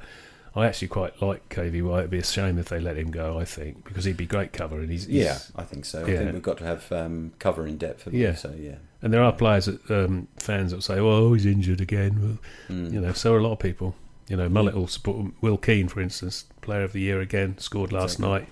I 0.55 0.67
actually 0.67 0.89
quite 0.89 1.19
like 1.21 1.47
KVY. 1.49 1.97
It'd 1.99 2.11
be 2.11 2.19
a 2.19 2.23
shame 2.23 2.59
if 2.59 2.69
they 2.69 2.79
let 2.79 2.97
him 2.97 3.09
go. 3.09 3.39
I 3.39 3.45
think 3.45 3.85
because 3.85 4.05
he'd 4.05 4.17
be 4.17 4.25
great 4.27 4.53
cover, 4.53 4.79
and 4.79 4.91
he's, 4.91 5.05
he's 5.05 5.23
yeah, 5.23 5.39
I 5.55 5.63
think 5.63 5.85
so. 5.85 6.01
I 6.03 6.05
think 6.17 6.33
we've 6.33 6.43
got 6.43 6.57
to 6.59 6.65
have 6.65 6.91
um, 6.91 7.31
cover 7.39 7.65
in 7.65 7.77
depth. 7.77 8.07
Yeah. 8.11 8.35
So 8.35 8.53
yeah, 8.59 8.75
And 9.01 9.11
there 9.13 9.23
are 9.23 9.31
players, 9.33 9.65
that, 9.65 9.89
um, 9.89 10.27
fans 10.37 10.71
that 10.73 10.83
say, 10.83 10.99
"Oh, 10.99 11.33
he's 11.33 11.45
injured 11.47 11.81
again." 11.81 12.19
Well, 12.21 12.77
Mm. 12.77 12.93
you 12.93 13.01
know, 13.01 13.13
so 13.13 13.33
are 13.33 13.37
a 13.39 13.41
lot 13.43 13.53
of 13.53 13.59
people. 13.59 13.95
You 14.31 14.37
know, 14.37 14.47
Mullet 14.47 14.75
will 14.75 14.87
support 14.87 15.33
Will 15.41 15.57
Keane, 15.57 15.89
for 15.89 15.99
instance, 15.99 16.45
player 16.61 16.83
of 16.83 16.93
the 16.93 17.01
year 17.01 17.19
again, 17.19 17.57
scored 17.57 17.91
last 17.91 18.13
Exactly. 18.13 18.29
night. 18.29 18.47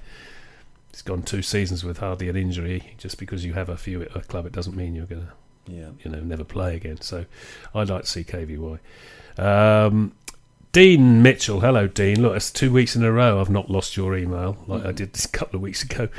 He's 0.91 1.01
gone 1.01 1.21
two 1.21 1.41
seasons 1.41 1.85
with 1.85 1.99
hardly 1.99 2.27
an 2.27 2.35
injury. 2.35 2.93
Just 2.97 3.17
because 3.17 3.45
you 3.45 3.53
have 3.53 3.69
a 3.69 3.77
few 3.77 4.01
at 4.01 4.13
a 4.13 4.19
club, 4.19 4.45
it 4.45 4.51
doesn't 4.51 4.75
mean 4.75 4.93
you're 4.93 5.05
going 5.05 5.21
to 5.21 5.71
yeah. 5.71 5.89
you 6.03 6.11
know, 6.11 6.19
never 6.19 6.43
play 6.43 6.75
again. 6.75 6.99
So 6.99 7.23
I'd 7.73 7.87
like 7.89 8.01
to 8.03 8.09
see 8.09 8.25
KVY. 8.25 8.79
Um, 9.37 10.11
Dean 10.73 11.21
Mitchell, 11.21 11.61
hello 11.61 11.87
Dean. 11.87 12.21
Look, 12.21 12.35
it's 12.35 12.51
two 12.51 12.73
weeks 12.73 12.95
in 12.97 13.03
a 13.05 13.11
row 13.11 13.39
I've 13.39 13.49
not 13.49 13.71
lost 13.71 13.95
your 13.95 14.17
email 14.17 14.57
like 14.67 14.85
I 14.85 14.91
Mhm. 14.91 14.95
did 14.95 15.13
this 15.13 15.25
couple 15.37 15.55
of 15.55 15.61
weeks 15.61 15.81
ago. 15.83 16.09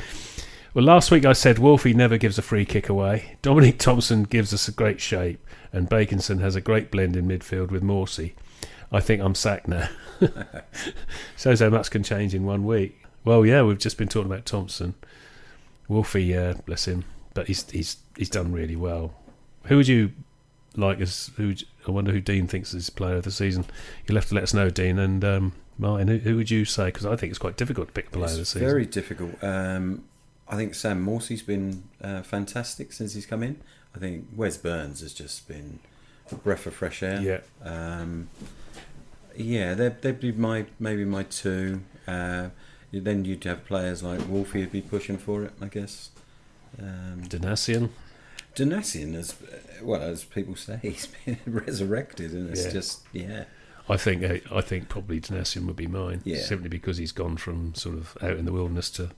Well, 0.73 0.85
last 0.85 1.11
week 1.11 1.25
I 1.25 1.33
said 1.33 1.59
Wolfie 1.59 1.93
never 1.93 2.17
gives 2.17 2.37
a 2.37 2.41
free 2.41 2.65
kick 2.65 2.89
away. 2.89 3.37
Dominic 3.43 3.77
Thompson 3.77 4.23
gives 4.23 4.53
us 4.53 4.67
a 4.67 4.71
great 4.71 4.99
shape, 5.01 5.39
and 5.71 5.87
Bakinson 5.89 6.39
has 6.39 6.55
a 6.55 6.61
great 6.61 6.89
blend 6.89 7.15
in 7.15 7.27
midfield 7.27 7.69
with 7.69 7.83
Morsy. 7.83 8.31
I 8.91 8.99
think 8.99 9.21
I'm 9.21 9.35
sacked 9.35 9.67
now. 9.67 9.87
Shows 11.37 11.59
how 11.59 11.69
much 11.69 11.89
can 11.91 12.03
change 12.03 12.33
in 12.35 12.43
one 12.45 12.65
week. 12.65 13.01
Well, 13.23 13.45
yeah, 13.45 13.61
we've 13.63 13.77
just 13.79 13.97
been 13.97 14.07
talking 14.07 14.31
about 14.31 14.45
Thompson. 14.45 14.95
Wolfie, 15.87 16.35
uh, 16.35 16.55
bless 16.65 16.85
him, 16.87 17.05
but 17.33 17.47
he's 17.47 17.69
he's 17.71 17.97
he's 18.15 18.29
done 18.29 18.51
really 18.51 18.75
well. 18.75 19.13
Who 19.65 19.77
would 19.77 19.87
you 19.87 20.11
like 20.75 20.99
as? 21.01 21.31
Who 21.37 21.47
would 21.47 21.63
I 21.87 21.91
wonder 21.91 22.11
who 22.11 22.21
Dean 22.21 22.47
thinks 22.47 22.73
is 22.73 22.89
player 22.89 23.15
of 23.17 23.23
the 23.23 23.31
season. 23.31 23.65
You'll 24.07 24.17
have 24.17 24.27
to 24.29 24.35
let 24.35 24.43
us 24.43 24.53
know, 24.53 24.69
Dean 24.69 24.99
and 24.99 25.23
um, 25.23 25.51
Martin. 25.77 26.07
Who, 26.07 26.17
who 26.17 26.35
would 26.37 26.49
you 26.51 26.65
say? 26.65 26.85
Because 26.85 27.05
I 27.05 27.15
think 27.15 27.29
it's 27.31 27.39
quite 27.39 27.57
difficult 27.57 27.87
to 27.87 27.93
pick 27.93 28.07
a 28.07 28.11
player 28.11 28.25
of 28.25 28.33
the 28.35 28.41
It's 28.41 28.51
season. 28.51 28.67
very 28.67 28.85
difficult. 28.85 29.43
Um, 29.43 30.03
I 30.47 30.55
think 30.55 30.75
Sam 30.75 31.01
Morsy's 31.03 31.41
been 31.41 31.83
uh, 32.03 32.21
fantastic 32.23 32.91
since 32.93 33.13
he's 33.13 33.25
come 33.25 33.43
in. 33.43 33.61
I 33.95 33.99
think 33.99 34.27
Wes 34.35 34.57
Burns 34.57 35.01
has 35.01 35.13
just 35.13 35.47
been 35.47 35.79
a 36.31 36.35
breath 36.35 36.65
of 36.65 36.73
fresh 36.73 37.03
air. 37.03 37.19
yeah, 37.21 37.39
Um, 37.63 38.29
yeah, 39.41 39.73
they'd, 39.73 40.01
they'd 40.01 40.19
be 40.19 40.31
my 40.31 40.65
maybe 40.79 41.05
my 41.05 41.23
two. 41.23 41.81
Uh, 42.07 42.49
then 42.91 43.23
you'd 43.25 43.43
have 43.45 43.65
players 43.65 44.03
like 44.03 44.27
Wolfie 44.27 44.59
would 44.61 44.71
be 44.71 44.81
pushing 44.81 45.17
for 45.17 45.43
it, 45.43 45.53
I 45.61 45.67
guess. 45.67 46.09
Um, 46.79 47.23
Donacien. 47.27 47.89
Donacien, 48.55 49.15
as 49.15 49.35
well 49.81 50.01
as 50.01 50.23
people 50.25 50.55
say, 50.55 50.79
he's 50.81 51.07
been 51.25 51.37
resurrected, 51.45 52.31
and 52.33 52.49
it's 52.49 52.65
Yeah. 52.65 52.71
just 52.71 53.01
yeah, 53.13 53.43
I 53.89 53.97
think 53.97 54.23
uh, 54.23 54.55
I 54.55 54.61
think 54.61 54.89
probably 54.89 55.21
Donacien 55.21 55.65
would 55.67 55.75
be 55.77 55.87
mine. 55.87 56.21
Yeah. 56.25 56.41
Simply 56.41 56.69
because 56.69 56.97
he's 56.97 57.11
gone 57.13 57.37
from 57.37 57.73
sort 57.75 57.95
of 57.95 58.17
out 58.21 58.37
in 58.37 58.45
the 58.45 58.51
wilderness 58.51 58.89
to 58.91 59.11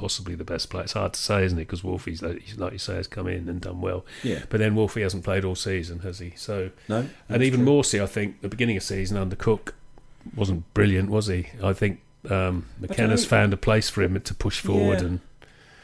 possibly 0.00 0.34
the 0.34 0.44
best 0.44 0.70
player. 0.70 0.84
It's 0.84 0.94
hard 0.94 1.12
to 1.12 1.20
say, 1.20 1.44
isn't 1.44 1.58
it? 1.58 1.62
Because 1.68 1.82
Wolfie's 1.84 2.22
like, 2.22 2.42
you 2.72 2.78
say 2.78 2.94
has 2.96 3.06
come 3.06 3.28
in 3.28 3.48
and 3.48 3.60
done 3.60 3.80
well, 3.80 4.04
yeah. 4.22 4.42
but 4.48 4.58
then 4.58 4.74
Wolfie 4.74 5.02
hasn't 5.02 5.24
played 5.24 5.44
all 5.44 5.54
season, 5.54 6.00
has 6.00 6.18
he? 6.18 6.32
So 6.36 6.70
No, 6.88 7.06
and 7.28 7.42
even 7.42 7.60
true. 7.64 7.68
Morsy, 7.68 8.02
I 8.02 8.06
think 8.06 8.40
the 8.40 8.48
beginning 8.48 8.76
of 8.76 8.82
season 8.82 9.16
under 9.16 9.36
Cook 9.36 9.74
wasn't 10.34 10.72
brilliant, 10.74 11.10
was 11.10 11.26
he? 11.28 11.48
I 11.62 11.72
think 11.72 12.00
um, 12.30 12.66
McKenna's 12.80 13.24
found 13.24 13.52
a 13.52 13.56
place 13.56 13.88
for 13.90 14.02
him 14.02 14.20
to 14.20 14.34
push 14.34 14.60
forward, 14.60 15.00
Yeah. 15.00 15.06
and 15.06 15.20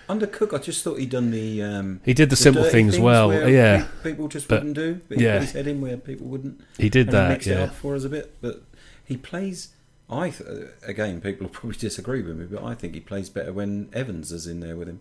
under 0.09 0.27
Cook, 0.29 0.53
I 0.55 0.59
just 0.59 0.85
thought 0.85 1.01
he'd 1.01 1.11
done 1.11 1.31
the 1.33 1.63
um, 1.63 2.01
he 2.05 2.15
did 2.15 2.27
the, 2.29 2.31
the 2.31 2.37
simple 2.37 2.63
dirty 2.63 2.73
things, 2.73 2.99
well. 2.99 3.33
Yeah, 3.51 3.87
people 4.05 4.29
just 4.29 4.47
But- 4.49 4.61
wouldn't 4.61 4.77
do. 4.77 5.01
But 5.09 5.19
he 5.19 5.25
yeah. 5.25 5.35
put 5.39 5.43
his 5.43 5.53
head 5.53 5.67
in 5.67 5.81
where 5.81 5.97
people 5.97 6.27
wouldn't. 6.29 6.61
he 6.79 6.89
did 6.89 7.09
and 7.09 7.17
he 7.17 7.21
that. 7.21 7.29
mixed 7.31 7.49
it 7.49 7.53
Yeah, 7.59 7.65
up 7.65 7.75
for 7.75 7.95
us 7.97 8.05
a 8.05 8.09
bit. 8.09 8.37
But 8.41 8.63
he 9.05 9.17
plays. 9.17 9.69
I 10.09 10.31
th- 10.31 10.49
again, 10.87 11.21
people 11.21 11.47
will 11.47 11.53
probably 11.53 11.77
disagree 11.79 12.23
with 12.23 12.37
me, 12.37 12.47
but 12.47 12.63
I 12.63 12.75
think 12.75 12.95
he 12.95 13.01
plays 13.01 13.29
better 13.29 13.53
when 13.53 13.89
Evans 13.93 14.31
is 14.33 14.47
in 14.47 14.61
there 14.61 14.77
with 14.77 14.89
him, 14.89 15.01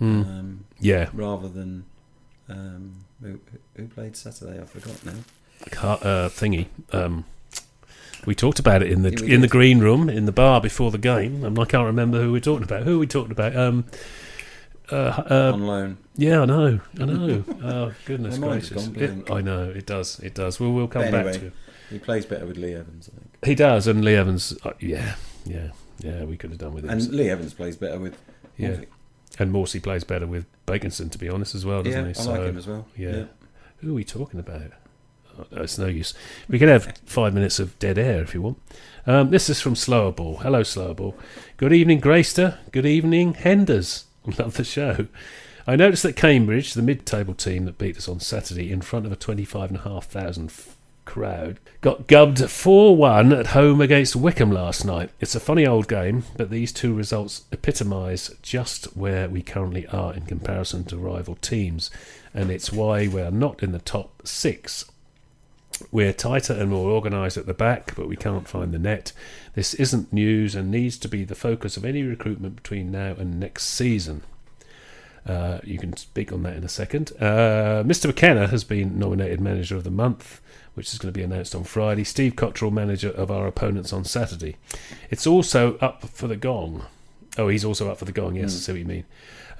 Mm. 0.00 0.24
um, 0.26 0.64
yeah. 0.78 1.08
rather 1.12 1.48
than 1.48 1.84
um, 2.48 3.04
who, 3.20 3.40
who 3.76 3.88
played 3.88 4.14
Saturday. 4.16 4.60
I 4.60 4.64
forgot 4.64 5.04
now. 5.04 5.14
Car- 5.70 5.98
uh, 6.02 6.28
thingy. 6.28 6.66
Um, 6.92 7.24
we 8.26 8.34
talked 8.34 8.58
about 8.60 8.82
it 8.82 8.90
in 8.92 9.02
the 9.02 9.12
in 9.24 9.40
the 9.40 9.48
green 9.48 9.78
room 9.80 10.08
in 10.08 10.24
the 10.26 10.32
bar 10.32 10.60
before 10.60 10.90
the 10.90 10.98
game, 10.98 11.42
and 11.44 11.58
I 11.58 11.64
can't 11.64 11.86
remember 11.86 12.18
who 12.20 12.26
we 12.26 12.32
were 12.32 12.40
talking 12.40 12.62
about. 12.64 12.82
Who 12.84 12.98
we 12.98 13.06
talking 13.06 13.32
about? 13.32 13.56
Um, 13.56 13.84
uh, 14.90 15.22
uh, 15.30 15.50
on 15.54 15.66
loan. 15.66 15.98
yeah, 16.16 16.40
I 16.40 16.44
know, 16.46 16.80
I 17.00 17.04
know. 17.04 17.44
oh 17.64 17.92
goodness 18.06 18.38
gracious! 18.38 18.86
It- 18.88 19.30
I 19.30 19.40
know 19.40 19.64
it 19.64 19.86
does. 19.86 20.18
It 20.20 20.34
does. 20.34 20.58
We'll 20.60 20.72
we'll 20.72 20.88
come 20.88 21.10
But 21.10 21.24
back 21.24 21.34
to. 21.34 21.46
it. 21.46 21.52
He 21.90 21.98
plays 21.98 22.26
better 22.26 22.46
with 22.46 22.56
Lee 22.56 22.74
Evans, 22.74 23.08
I 23.12 23.18
think. 23.18 23.44
He 23.44 23.54
does, 23.54 23.86
and 23.86 24.04
Lee 24.04 24.14
Evans. 24.14 24.56
Uh, 24.64 24.72
yeah, 24.80 25.14
yeah, 25.44 25.68
yeah. 26.00 26.24
We 26.24 26.36
could 26.36 26.50
have 26.50 26.58
done 26.58 26.74
with 26.74 26.84
him. 26.84 26.90
And 26.90 27.08
Lee 27.10 27.30
Evans 27.30 27.54
plays 27.54 27.76
better 27.76 27.98
with. 27.98 28.16
yeah, 28.56 28.68
Morsy. 28.70 28.86
and 29.38 29.52
Morsy 29.52 29.82
plays 29.82 30.04
better 30.04 30.26
with 30.26 30.46
Bakinson, 30.66 31.10
to 31.10 31.18
be 31.18 31.28
honest, 31.28 31.54
as 31.54 31.64
well, 31.64 31.82
doesn't 31.82 32.06
yeah, 32.06 32.12
he? 32.12 32.28
I 32.28 32.32
like 32.32 32.40
him 32.48 32.58
as 32.58 32.66
well. 32.66 32.86
yeah. 32.96 33.24
Who 33.78 33.92
are 33.92 33.94
we 33.94 34.04
talking 34.04 34.40
about? 34.40 34.72
Oh, 35.38 35.46
no, 35.52 35.62
it's 35.62 35.78
no 35.78 35.86
use. 35.86 36.14
We 36.48 36.58
can 36.58 36.68
have 36.68 36.98
five 37.06 37.32
minutes 37.32 37.60
of 37.60 37.78
dead 37.78 37.96
air 37.96 38.22
if 38.22 38.34
you 38.34 38.42
want. 38.42 38.60
Um, 39.06 39.30
this 39.30 39.48
is 39.48 39.60
from 39.60 39.76
Slower 39.76 40.10
Ball. 40.10 40.38
Hello, 40.38 40.62
Slower 40.64 40.94
Ball. 40.94 41.14
Good 41.56 41.72
evening, 41.72 42.00
Grayster. 42.00 42.58
Good 42.72 42.86
evening, 42.86 43.34
Henders. 43.34 44.06
Love 44.38 44.54
the 44.54 44.64
show. 44.64 45.06
I 45.66 45.76
noticed 45.76 46.02
that 46.02 46.16
Cambridge, 46.16 46.74
the 46.74 46.82
mid-table 46.82 47.34
team 47.34 47.66
that 47.66 47.78
beat 47.78 47.96
us 47.96 48.08
on 48.08 48.20
Saturday 48.20 48.72
in 48.72 48.80
front 48.80 49.06
of 49.06 49.12
a 49.12 49.16
25,500 49.16 50.50
f- 50.50 50.76
crowd, 51.08 51.58
got 51.80 52.06
gubbed 52.06 52.36
4-1 52.36 53.36
at 53.36 53.46
home 53.48 53.80
against 53.80 54.14
Wycombe 54.14 54.52
last 54.52 54.84
night. 54.84 55.08
It's 55.20 55.34
a 55.34 55.40
funny 55.40 55.66
old 55.66 55.88
game, 55.88 56.24
but 56.36 56.50
these 56.50 56.70
two 56.70 56.92
results 56.92 57.46
epitomise 57.50 58.30
just 58.42 58.94
where 58.94 59.26
we 59.26 59.40
currently 59.40 59.86
are 59.86 60.12
in 60.12 60.26
comparison 60.26 60.84
to 60.84 60.98
rival 60.98 61.36
teams, 61.36 61.90
and 62.34 62.50
it's 62.50 62.70
why 62.70 63.08
we're 63.08 63.30
not 63.30 63.62
in 63.62 63.72
the 63.72 63.78
top 63.78 64.20
six. 64.26 64.84
We're 65.90 66.12
tighter 66.12 66.52
and 66.52 66.70
more 66.70 66.90
organised 66.90 67.38
at 67.38 67.46
the 67.46 67.54
back, 67.54 67.96
but 67.96 68.06
we 68.06 68.16
can't 68.16 68.46
find 68.46 68.72
the 68.72 68.78
net. 68.78 69.12
This 69.54 69.72
isn't 69.74 70.12
news 70.12 70.54
and 70.54 70.70
needs 70.70 70.98
to 70.98 71.08
be 71.08 71.24
the 71.24 71.34
focus 71.34 71.78
of 71.78 71.86
any 71.86 72.02
recruitment 72.02 72.56
between 72.56 72.90
now 72.90 73.14
and 73.18 73.40
next 73.40 73.64
season. 73.64 74.22
Uh, 75.26 75.60
you 75.64 75.78
can 75.78 75.96
speak 75.96 76.32
on 76.32 76.42
that 76.42 76.56
in 76.56 76.64
a 76.64 76.68
second. 76.68 77.12
Uh, 77.18 77.82
Mr. 77.86 78.06
McKenna 78.06 78.48
has 78.48 78.64
been 78.64 78.98
nominated 78.98 79.40
Manager 79.40 79.76
of 79.76 79.84
the 79.84 79.90
Month, 79.90 80.40
which 80.78 80.92
is 80.94 80.98
going 80.98 81.12
to 81.12 81.18
be 81.18 81.24
announced 81.24 81.54
on 81.54 81.64
Friday. 81.64 82.04
Steve 82.04 82.34
Cotterill, 82.36 82.72
Manager 82.72 83.10
of 83.10 83.30
our 83.30 83.46
opponents 83.46 83.92
on 83.92 84.04
Saturday. 84.04 84.56
It's 85.10 85.26
also 85.26 85.76
up 85.78 86.04
for 86.08 86.26
the 86.28 86.36
gong. 86.36 86.86
Oh, 87.36 87.48
he's 87.48 87.64
also 87.64 87.90
up 87.90 87.98
for 87.98 88.04
the 88.06 88.12
gong, 88.12 88.36
yes, 88.36 88.54
I 88.54 88.56
Mm. 88.56 88.60
see 88.60 88.72
what 88.72 88.78
you 88.78 88.84
mean. 88.86 89.04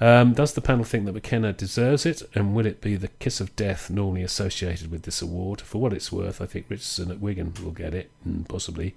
Um, 0.01 0.33
does 0.33 0.53
the 0.53 0.61
panel 0.61 0.85
think 0.85 1.05
that 1.05 1.11
McKenna 1.13 1.51
deserves 1.53 2.05
it, 2.05 2.23
and 2.33 2.55
will 2.55 2.65
it 2.65 2.79
be 2.81 2.95
the 2.95 3.09
kiss 3.19 3.41
of 3.41 3.53
death 3.57 3.89
normally 3.89 4.23
associated 4.23 4.89
with 4.91 5.03
this 5.03 5.21
award? 5.21 5.59
For 5.61 5.79
what 5.81 5.91
it's 5.93 6.09
worth, 6.11 6.41
I 6.41 6.45
think 6.45 6.65
Richardson 6.69 7.11
at 7.11 7.19
Wigan 7.19 7.53
will 7.63 7.71
get 7.71 7.93
it, 7.93 8.09
and 8.25 8.47
possibly. 8.47 8.95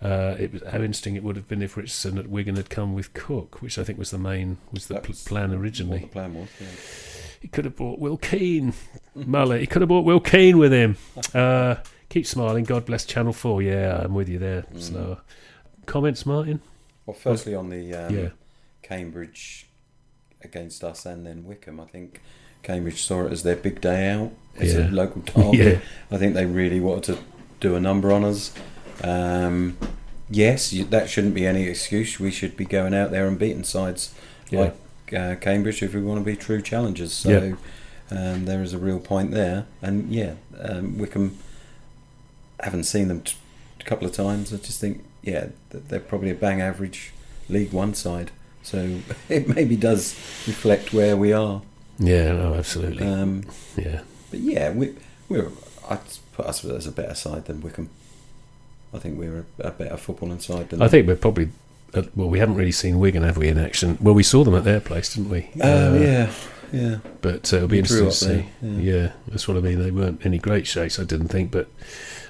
Uh, 0.00 0.36
it 0.38 0.52
was, 0.52 0.62
how 0.62 0.78
interesting 0.78 1.16
it 1.16 1.24
would 1.24 1.34
have 1.34 1.48
been 1.48 1.60
if 1.60 1.76
Richardson 1.76 2.18
at 2.18 2.28
Wigan 2.28 2.54
had 2.54 2.70
come 2.70 2.94
with 2.94 3.12
Cook, 3.14 3.60
which 3.60 3.78
I 3.78 3.84
think 3.84 3.98
was 3.98 4.12
the 4.12 4.18
main 4.18 4.58
was 4.72 4.86
the 4.86 5.00
pl- 5.00 5.16
plan 5.26 5.50
What 5.50 5.58
originally. 5.58 5.98
the 5.98 6.06
plan 6.06 6.34
was. 6.34 6.48
Yeah. 6.60 6.66
He 7.40 7.48
could 7.48 7.64
have 7.64 7.76
brought 7.76 7.98
Will 7.98 8.16
Keane, 8.16 8.72
Mullet. 9.14 9.60
He 9.60 9.66
could 9.66 9.82
have 9.82 9.88
brought 9.88 10.04
Will 10.04 10.20
Keane 10.20 10.58
with 10.58 10.72
him. 10.72 10.96
Uh, 11.34 11.76
keep 12.08 12.26
smiling. 12.26 12.64
God 12.64 12.84
bless 12.84 13.04
Channel 13.04 13.32
Four. 13.32 13.62
Yeah, 13.62 14.00
I'm 14.04 14.14
with 14.14 14.28
you 14.28 14.38
there. 14.38 14.62
Mm. 14.74 14.80
Slower 14.80 15.18
comments, 15.86 16.26
Martin. 16.26 16.60
Well, 17.06 17.14
firstly 17.14 17.54
on 17.54 17.70
the 17.70 17.94
um, 17.94 18.14
Yeah. 18.14 18.28
Cambridge 18.82 19.66
against 20.42 20.84
us 20.84 21.04
and 21.06 21.26
then 21.26 21.44
Wycombe, 21.44 21.80
I 21.80 21.84
think 21.86 22.20
Cambridge 22.62 23.02
saw 23.02 23.24
it 23.26 23.32
as 23.32 23.42
their 23.42 23.56
big 23.56 23.80
day 23.80 24.10
out. 24.10 24.30
It's 24.56 24.74
Yeah. 24.74 24.88
a 24.88 24.90
local 24.90 25.22
target. 25.26 25.54
Yeah. 25.54 25.78
I 26.10 26.18
think 26.18 26.34
they 26.34 26.46
really 26.46 26.80
wanted 26.80 27.16
to 27.16 27.22
do 27.60 27.74
a 27.76 27.80
number 27.80 28.12
on 28.12 28.24
us. 28.24 28.52
Um, 29.02 29.78
yes, 30.30 30.70
that 30.90 31.08
shouldn't 31.08 31.34
be 31.34 31.46
any 31.46 31.64
excuse. 31.64 32.18
We 32.20 32.30
should 32.30 32.56
be 32.56 32.64
going 32.64 32.94
out 32.94 33.10
there 33.10 33.26
and 33.26 33.38
beating 33.38 33.64
sides 33.64 34.14
Yeah. 34.50 34.60
like 34.60 34.76
uh, 35.12 35.36
Cambridge 35.36 35.82
if 35.82 35.94
we 35.94 36.00
want 36.00 36.20
to 36.20 36.24
be 36.24 36.36
true 36.36 36.62
challengers. 36.62 37.12
So 37.12 37.56
um, 38.10 38.44
there 38.44 38.62
is 38.62 38.72
a 38.72 38.78
real 38.78 39.00
point 39.00 39.30
there. 39.32 39.66
And 39.82 40.10
yeah, 40.10 40.34
um, 40.60 40.98
Wycombe, 40.98 41.38
haven't 42.60 42.84
seen 42.84 43.08
them 43.08 43.22
t- 43.22 43.36
a 43.80 43.84
couple 43.84 44.06
of 44.06 44.12
times. 44.12 44.52
I 44.52 44.56
just 44.56 44.80
think, 44.80 45.04
yeah, 45.22 45.48
they're 45.70 46.00
probably 46.00 46.30
a 46.30 46.34
bang 46.34 46.60
average 46.60 47.12
League 47.48 47.72
One 47.72 47.94
side. 47.94 48.30
So 48.62 49.00
it 49.28 49.48
maybe 49.48 49.76
does 49.76 50.14
reflect 50.46 50.92
where 50.92 51.16
we 51.16 51.32
are. 51.32 51.62
Yeah, 51.98 52.32
no, 52.32 52.54
absolutely. 52.54 53.06
Um, 53.06 53.44
yeah. 53.76 54.02
but 54.30 54.40
yeah, 54.40 54.70
we, 54.70 54.94
we're. 55.28 55.50
I'd 55.88 56.00
put 56.32 56.46
us 56.46 56.64
as 56.64 56.86
a 56.86 56.92
better 56.92 57.14
side 57.14 57.46
than 57.46 57.60
Wycombe. 57.60 57.90
I 58.92 58.98
think 58.98 59.18
we're 59.18 59.44
a, 59.58 59.68
a 59.68 59.70
better 59.70 59.96
footballing 59.96 60.40
side 60.40 60.70
than. 60.70 60.82
I 60.82 60.88
think 60.88 61.06
we're 61.06 61.16
probably. 61.16 61.50
Uh, 61.94 62.02
well, 62.14 62.28
we 62.28 62.38
haven't 62.38 62.56
really 62.56 62.72
seen 62.72 62.98
Wigan, 62.98 63.22
have 63.22 63.36
we, 63.38 63.48
in 63.48 63.58
action? 63.58 63.96
Well, 64.00 64.14
we 64.14 64.22
saw 64.22 64.44
them 64.44 64.54
at 64.54 64.64
their 64.64 64.80
place, 64.80 65.14
didn't 65.14 65.30
we? 65.30 65.48
Oh 65.62 65.94
Uh, 65.94 65.98
yeah, 65.98 66.30
yeah. 66.72 66.96
But 67.22 67.52
uh, 67.52 67.56
it'll 67.56 67.68
be 67.68 67.78
interesting 67.78 68.06
to 68.08 68.12
see. 68.12 68.26
there, 68.26 68.46
Yeah. 68.80 68.92
yeah. 69.04 69.12
that's 69.28 69.48
what 69.48 69.56
I 69.56 69.60
mean. 69.60 69.78
They 69.82 69.90
weren't 69.90 70.24
any 70.26 70.38
great 70.38 70.66
shakes, 70.66 70.98
I 71.00 71.04
didn't 71.04 71.28
think, 71.28 71.50
but 71.50 71.68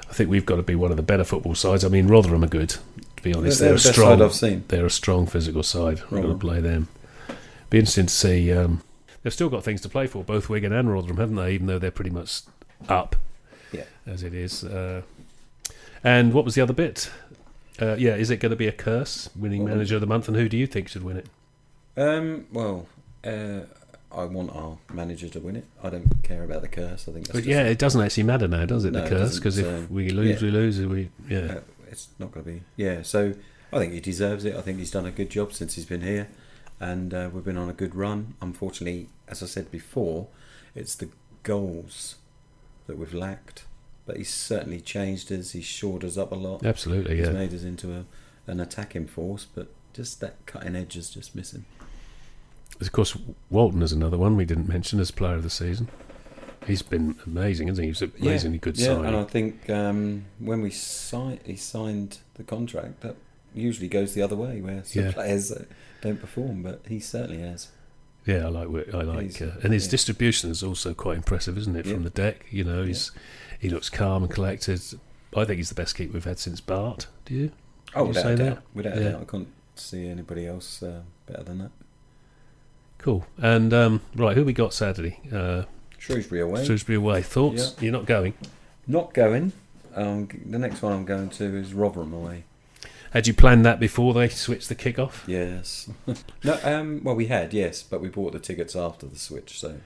I 0.09 0.13
think 0.13 0.31
we've 0.31 0.47
got 0.47 0.57
to 0.57 0.63
be 0.63 0.75
one 0.77 0.91
of 0.93 0.97
the 0.97 1.03
better 1.03 1.25
football 1.25 1.55
sides. 1.57 1.85
I 1.85 1.89
mean, 1.89 2.07
Rotherham 2.07 2.45
are 2.45 2.49
good, 2.49 2.69
to 2.71 3.23
be 3.23 3.33
They're, 3.33 3.41
honest. 3.41 3.59
they're 3.59 3.69
They're, 3.71 3.77
the 3.77 3.83
a 3.83 3.85
best 3.85 3.93
strong. 3.95 4.19
side 4.19 4.23
I've 4.25 4.35
seen. 4.35 4.65
They're 4.69 4.87
a 4.87 4.91
strong 4.91 5.27
physical 5.27 5.63
side. 5.65 6.01
We're 6.11 6.23
going 6.23 6.33
to 6.35 6.39
play 6.39 6.61
them. 6.61 6.89
Be 7.69 7.79
interesting 7.81 8.07
to 8.07 8.15
see. 8.15 8.53
Um, 8.53 8.83
they've 9.25 9.33
still 9.33 9.49
got 9.51 9.65
things 9.65 9.81
to 9.83 9.89
play 9.89 10.07
for, 10.07 10.23
both 10.23 10.49
Wigan 10.49 10.73
and 10.73 10.91
Rotherham, 10.93 11.17
haven't 11.19 11.35
they? 11.37 11.53
Even 11.55 11.67
though 11.67 11.79
they're 11.81 11.91
pretty 11.91 12.11
much 12.11 12.43
up, 12.89 13.17
Yeah. 13.73 13.85
as 14.07 14.23
it 14.23 14.33
is. 14.35 14.63
Uh, 14.65 15.03
and 16.05 16.33
what 16.33 16.45
was 16.45 16.55
the 16.55 16.63
other 16.63 16.73
bit? 16.73 17.11
Uh, 17.81 17.95
yeah, 17.97 18.15
is 18.15 18.31
it 18.31 18.39
going 18.39 18.51
to 18.51 18.57
be 18.57 18.67
a 18.67 18.73
curse 18.73 19.31
winning 19.37 19.65
Well- 19.65 19.75
manager 19.75 19.95
of 19.95 20.01
the 20.01 20.07
month? 20.07 20.29
And 20.29 20.37
who 20.37 20.49
do 20.49 20.57
you 20.57 20.67
think 20.67 20.89
should 20.89 21.05
win 21.05 21.17
it? 21.17 21.27
Um, 21.97 22.47
well, 22.53 22.87
uh, 23.25 23.61
I 24.11 24.25
want 24.25 24.55
our 24.55 24.79
manager 24.93 25.29
to 25.29 25.41
win 25.41 25.57
it. 25.57 25.65
I 25.83 25.91
don't 25.91 26.23
care 26.23 26.45
about 26.45 26.63
the 26.63 26.69
curse. 26.69 27.09
I 27.09 27.13
think 27.13 27.27
that's 27.27 27.39
But 27.39 27.45
yeah, 27.45 27.65
it 27.65 27.79
doesn't 27.79 28.01
actually 28.01 28.23
matter 28.23 28.49
now, 28.49 28.65
does 28.65 28.85
it? 28.85 28.93
No, 28.93 29.03
the 29.03 29.09
curse 29.09 29.37
because 29.39 29.59
if 29.59 29.67
so, 29.67 29.87
we 29.91 30.11
lose, 30.11 30.41
yeah. 30.41 30.47
we 30.47 30.51
lose. 30.51 30.81
We 30.81 31.11
yeah. 31.29 31.39
Uh, 31.39 31.61
it's 31.91 32.09
not 32.19 32.33
going 32.33 32.45
to 32.45 32.53
be. 32.53 32.63
Yeah, 32.77 33.03
so 33.03 33.35
I 33.73 33.79
think 33.79 33.93
he 33.93 34.01
deserves 34.01 34.45
it. 34.45 34.55
I 34.55 34.63
think 34.63 34.79
he's 34.79 34.91
done 34.91 35.07
a 35.07 35.11
good 35.11 35.31
job 35.31 35.53
since 35.53 35.75
he's 35.75 35.85
been 35.85 36.01
here, 36.03 36.29
and 36.81 37.13
uh, 37.13 37.31
we've 37.33 37.45
been 37.45 37.59
on 37.59 37.69
a 37.69 37.75
good 37.75 37.95
run. 37.95 38.35
Unfortunately, 38.41 39.09
as 39.27 39.43
I 39.43 39.47
said 39.47 39.71
before, 39.71 40.29
it's 40.75 40.95
the 40.95 41.11
goals 41.43 42.17
that 42.87 42.97
we've 42.97 43.15
lacked. 43.15 43.65
But 44.09 44.17
he's 44.17 44.33
certainly 44.33 44.81
changed 44.81 45.31
us. 45.31 45.53
He's 45.53 45.67
shored 45.67 46.03
us 46.03 46.17
up 46.17 46.33
a 46.33 46.35
lot. 46.35 46.65
Absolutely, 46.65 47.19
He's 47.19 47.27
yeah. 47.27 47.33
made 47.35 47.53
us 47.53 47.63
into 47.63 47.93
a, 47.93 48.05
an 48.51 48.59
attacking 48.59 49.07
force, 49.07 49.45
but 49.55 49.69
just 49.93 50.21
that 50.23 50.37
cutting 50.47 50.75
edge 50.75 50.97
is 50.97 51.11
just 51.11 51.35
missing. 51.37 51.67
Of 52.81 52.91
course, 52.91 53.15
Walton 53.51 53.83
is 53.83 53.93
another 53.93 54.17
one 54.17 54.35
we 54.35 54.47
didn't 54.47 54.67
mention 54.67 54.99
as 54.99 55.11
player 55.11 55.35
of 55.35 55.43
the 55.43 55.51
season. 55.51 55.89
He's 56.67 56.81
been 56.81 57.17
amazing, 57.27 57.69
hasn't 57.69 57.85
he? 57.85 57.91
He's 57.91 58.01
an 58.01 58.13
Yeah, 58.17 58.31
amazingly 58.31 58.59
good 58.59 58.79
yeah, 58.79 58.87
signing. 58.87 59.05
and 59.05 59.17
I 59.17 59.25
think 59.25 59.69
um, 59.69 60.25
when 60.39 60.63
we 60.63 60.71
si- 60.71 61.41
he 61.45 61.57
signed 61.57 62.19
the 62.35 62.45
contract, 62.45 63.03
that 63.03 63.17
usually 63.55 63.89
goes 63.89 64.15
the 64.15 64.23
other 64.23 64.37
way, 64.37 64.63
where 64.63 64.85
some 64.85 65.03
Yeah. 65.05 65.13
players 65.13 65.53
don't 66.01 66.19
perform, 66.21 66.63
but 66.63 66.81
he 66.89 66.99
certainly 66.99 67.43
has. 67.43 67.69
Yeah, 68.27 68.47
I 68.47 68.49
like. 68.49 68.95
I 68.95 69.03
like, 69.03 69.41
uh, 69.43 69.51
and 69.63 69.73
his 69.73 69.87
yeah. 69.87 69.91
distribution 69.91 70.51
is 70.51 70.63
also 70.63 70.93
quite 70.95 71.17
impressive, 71.17 71.57
isn't 71.59 71.77
it? 71.77 71.87
From 71.87 72.03
the 72.05 72.11
deck, 72.11 72.45
you 72.51 72.63
know, 72.65 72.85
he's 72.85 73.11
he 73.59 73.69
looks 73.69 73.91
calm 73.91 74.23
and 74.23 74.33
collected. 74.33 74.81
I 75.37 75.45
think 75.45 75.57
he's 75.59 75.69
the 75.69 75.75
best 75.75 75.97
keeper 75.97 76.15
we've 76.15 76.25
had 76.25 76.39
since 76.39 76.61
Bart. 76.61 77.07
Do 77.25 77.35
you? 77.35 77.53
Oh, 77.95 78.03
you 78.03 78.09
without 78.09 78.23
say 78.23 78.33
a 78.33 78.37
that? 78.37 78.45
doubt. 78.55 78.63
Without 78.75 78.97
Yeah. 78.97 79.01
a 79.03 79.13
doubt. 79.13 79.21
I 79.23 79.25
can't 79.25 79.49
see 79.75 80.09
anybody 80.09 80.47
else 80.47 80.83
uh, 80.83 81.03
better 81.27 81.43
than 81.45 81.59
that. 81.59 81.71
Cool. 82.99 83.27
And 83.37 83.73
um, 83.73 84.01
right, 84.15 84.37
who 84.37 84.45
we 84.45 84.53
got 84.53 84.75
Saturday? 84.75 85.21
Uh, 85.33 85.65
Shrewsbury 85.99 86.41
away. 86.41 86.65
Shrewsbury 86.65 86.97
away. 86.97 87.23
Thoughts? 87.23 87.77
You're 87.81 87.93
not 87.93 88.07
going. 88.07 88.35
Not 88.87 89.15
going. 89.15 89.53
Um, 89.95 90.29
the 90.47 90.59
next 90.59 90.83
one 90.83 90.93
I'm 90.93 91.05
going 91.05 91.29
to 91.31 91.45
is 91.57 91.75
Rotherham 91.75 92.13
away. 92.13 92.45
Had 93.13 93.27
you 93.27 93.35
planned 93.35 93.65
that 93.65 93.81
before 93.81 94.13
they 94.15 94.29
switched 94.29 94.69
the 94.69 94.75
kick-off? 94.75 95.25
Yes. 95.27 95.89
no. 96.45 96.59
Um, 96.63 97.01
well, 97.03 97.15
we 97.15 97.27
had 97.27 97.55
yes, 97.55 97.83
but 97.83 98.01
we 98.01 98.09
bought 98.09 98.33
the 98.33 98.39
tickets 98.39 98.77
after 98.77 99.07
the 99.07 99.19
switch. 99.19 99.59
So 99.59 99.77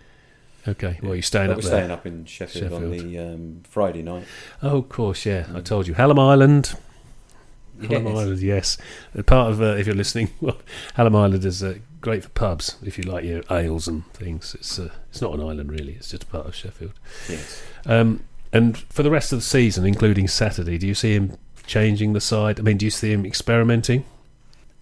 Okay. 0.66 0.98
Well, 1.02 1.14
you're 1.14 1.22
staying 1.22 1.48
but 1.48 1.52
up 1.52 1.56
we're 1.58 1.70
there. 1.70 1.78
staying 1.80 1.90
up 1.90 2.06
in 2.06 2.24
Sheffield, 2.24 2.72
on 2.72 2.90
the 2.90 3.18
um, 3.18 3.62
Friday 3.68 4.02
night. 4.02 4.24
Oh, 4.62 4.78
of 4.78 4.88
course. 4.88 5.26
Yeah, 5.26 5.46
I 5.54 5.58
Mm. 5.60 5.64
told 5.64 5.86
you. 5.88 5.94
Kelham 5.94 6.18
Island. 6.18 6.74
Kelham 7.80 8.16
Island, 8.16 8.40
yes. 8.40 8.78
Part 9.26 9.50
of, 9.50 9.60
uh, 9.60 9.74
if 9.76 9.86
you're 9.86 9.96
listening, 9.96 10.30
well, 10.40 10.58
Kelham 10.96 11.16
Island 11.16 11.44
is 11.44 11.64
uh, 11.64 11.74
great 12.00 12.22
for 12.22 12.28
pubs 12.30 12.76
if 12.84 12.96
you 12.96 13.02
like 13.04 13.24
your 13.24 13.42
ales 13.50 13.88
and 13.88 14.06
things. 14.12 14.54
It's 14.54 14.78
uh, 14.78 14.90
it's 15.10 15.20
not 15.20 15.34
an 15.34 15.40
island 15.40 15.72
really; 15.72 15.94
it's 15.94 16.10
just 16.10 16.22
a 16.22 16.26
part 16.26 16.46
of 16.46 16.54
Sheffield. 16.54 16.92
Yes. 17.28 17.60
Um, 17.86 18.22
and 18.52 18.78
for 18.78 19.02
the 19.02 19.10
rest 19.10 19.32
of 19.32 19.38
the 19.38 19.44
season, 19.44 19.84
including 19.84 20.28
Saturday, 20.28 20.78
do 20.78 20.86
you 20.86 20.94
see 20.94 21.14
him 21.14 21.38
changing 21.66 22.12
the 22.12 22.20
side? 22.20 22.60
I 22.60 22.62
mean, 22.62 22.76
do 22.76 22.84
you 22.86 22.90
see 22.90 23.10
him 23.12 23.24
experimenting? 23.26 24.04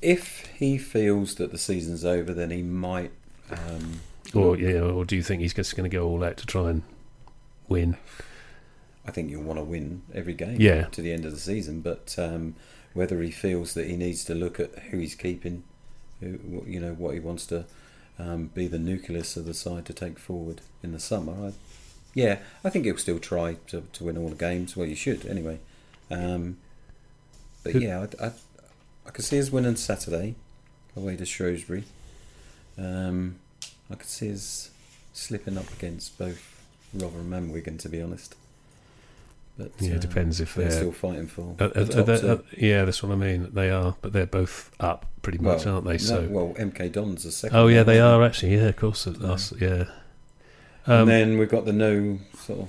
If 0.03 0.47
he 0.57 0.77
feels 0.77 1.37
that 1.37 1.53
the 1.53 1.59
season's 1.59 2.05
over, 2.05 2.35
then 2.35 2.51
he 2.51 2.63
might. 2.63 3.13
Um, 3.51 4.01
Or 4.35 4.57
yeah, 4.57 4.81
or 4.81 5.05
do 5.05 5.17
you 5.17 5.23
think 5.23 5.43
he's 5.43 5.55
just 5.55 5.77
going 5.77 5.91
to 5.91 5.95
go 5.97 6.07
all 6.07 6.23
out 6.23 6.37
to 6.39 6.47
try 6.47 6.71
and 6.71 6.83
win? 7.69 7.97
I 9.07 9.11
think 9.11 9.31
you'll 9.31 9.43
want 9.43 9.59
to 9.59 9.65
win 9.65 10.03
every 10.15 10.35
game 10.35 10.61
Yeah. 10.61 10.85
to 10.85 11.03
the 11.03 11.13
end 11.13 11.25
of 11.25 11.33
the 11.33 11.39
season. 11.41 11.81
But 11.81 12.15
um, 12.19 12.55
whether 12.95 13.21
he 13.23 13.31
feels 13.31 13.75
that 13.75 13.87
he 13.89 13.97
needs 13.97 14.25
to 14.27 14.35
look 14.35 14.61
at 14.61 14.73
who 14.91 14.99
he's 14.99 15.15
keeping, 15.15 15.65
who, 16.21 16.39
you 16.67 16.79
know, 16.79 16.93
what 16.93 17.15
he 17.15 17.21
wants 17.21 17.47
to 17.47 17.65
um, 18.19 18.49
be 18.55 18.67
the 18.69 18.79
nucleus 18.79 19.37
of 19.37 19.47
the 19.47 19.55
side 19.55 19.85
to 19.87 19.93
take 19.93 20.19
forward 20.19 20.61
in 20.83 20.93
the 20.93 21.01
summer, 21.01 21.49
I, 21.49 21.53
yeah, 22.15 22.39
I 22.63 22.71
think 22.71 22.85
he'll 22.85 22.99
still 22.99 23.19
try 23.19 23.57
to, 23.69 23.83
to 23.93 24.05
win 24.05 24.19
all 24.19 24.29
the 24.29 24.35
games. 24.37 24.77
Well, 24.77 24.87
you 24.87 24.97
should 24.97 25.27
anyway. 25.27 25.59
Um, 26.11 26.59
but 27.65 27.73
Who- 27.73 27.81
yeah, 27.81 28.07
I, 28.21 28.27
I, 28.27 28.33
I 29.07 29.11
could 29.11 29.25
see 29.25 29.41
us 29.41 29.51
winning 29.51 29.77
Saturday 29.77 30.35
away 30.95 31.17
to 31.17 31.25
Shrewsbury. 31.25 31.85
Um, 32.79 33.37
I 33.91 33.95
could 33.97 34.09
see 34.09 34.33
us 34.33 34.71
slipping 35.13 35.59
up 35.59 35.71
against 35.73 36.17
both 36.19 36.63
Rotherham 36.95 37.33
and 37.33 37.53
Wigan, 37.53 37.79
to 37.79 37.89
be 37.89 38.01
honest. 38.01 38.35
But 39.59 39.73
Yeah, 39.79 39.93
uh, 39.93 39.95
it 39.97 40.01
depends 40.01 40.41
if 40.41 40.55
they're 40.55 40.69
they're. 40.69 40.77
still 40.79 40.93
fighting 40.93 41.27
for 41.27 41.55
Uh, 41.59 41.69
the 41.69 41.81
uh, 41.81 42.03
uh, 42.03 42.17
two. 42.19 42.29
uh, 42.29 42.39
yeah, 42.57 42.85
that's 42.85 43.03
what 43.03 43.13
I 43.13 43.17
mean. 43.17 43.51
They 43.53 43.69
are, 43.71 43.97
but 44.01 44.13
they're 44.13 44.27
both 44.27 44.71
up 44.81 45.07
pretty 45.23 45.39
much, 45.39 45.65
Well, 45.67 45.75
aren't 45.75 45.87
they? 45.87 45.93
no, 45.95 45.99
So, 45.99 46.27
well, 46.31 46.55
MK 46.59 46.89
Dons 46.93 47.27
are 47.27 47.31
second. 47.31 47.57
oh 47.59 47.67
yeah, 47.67 47.83
they 47.83 48.01
aren't 48.01 48.25
actually. 48.25 48.55
Yeah, 48.57 48.69
of 48.69 48.77
course. 48.77 49.07
uh, 49.07 49.15
Yeah. 49.21 49.29
us, 49.33 49.53
yeah. 49.61 49.85
And 50.87 50.95
Um, 51.03 51.09
then 51.09 51.39
we've 51.39 51.49
got 51.51 51.67
the 51.67 51.73
no 51.75 52.21
sort 52.39 52.61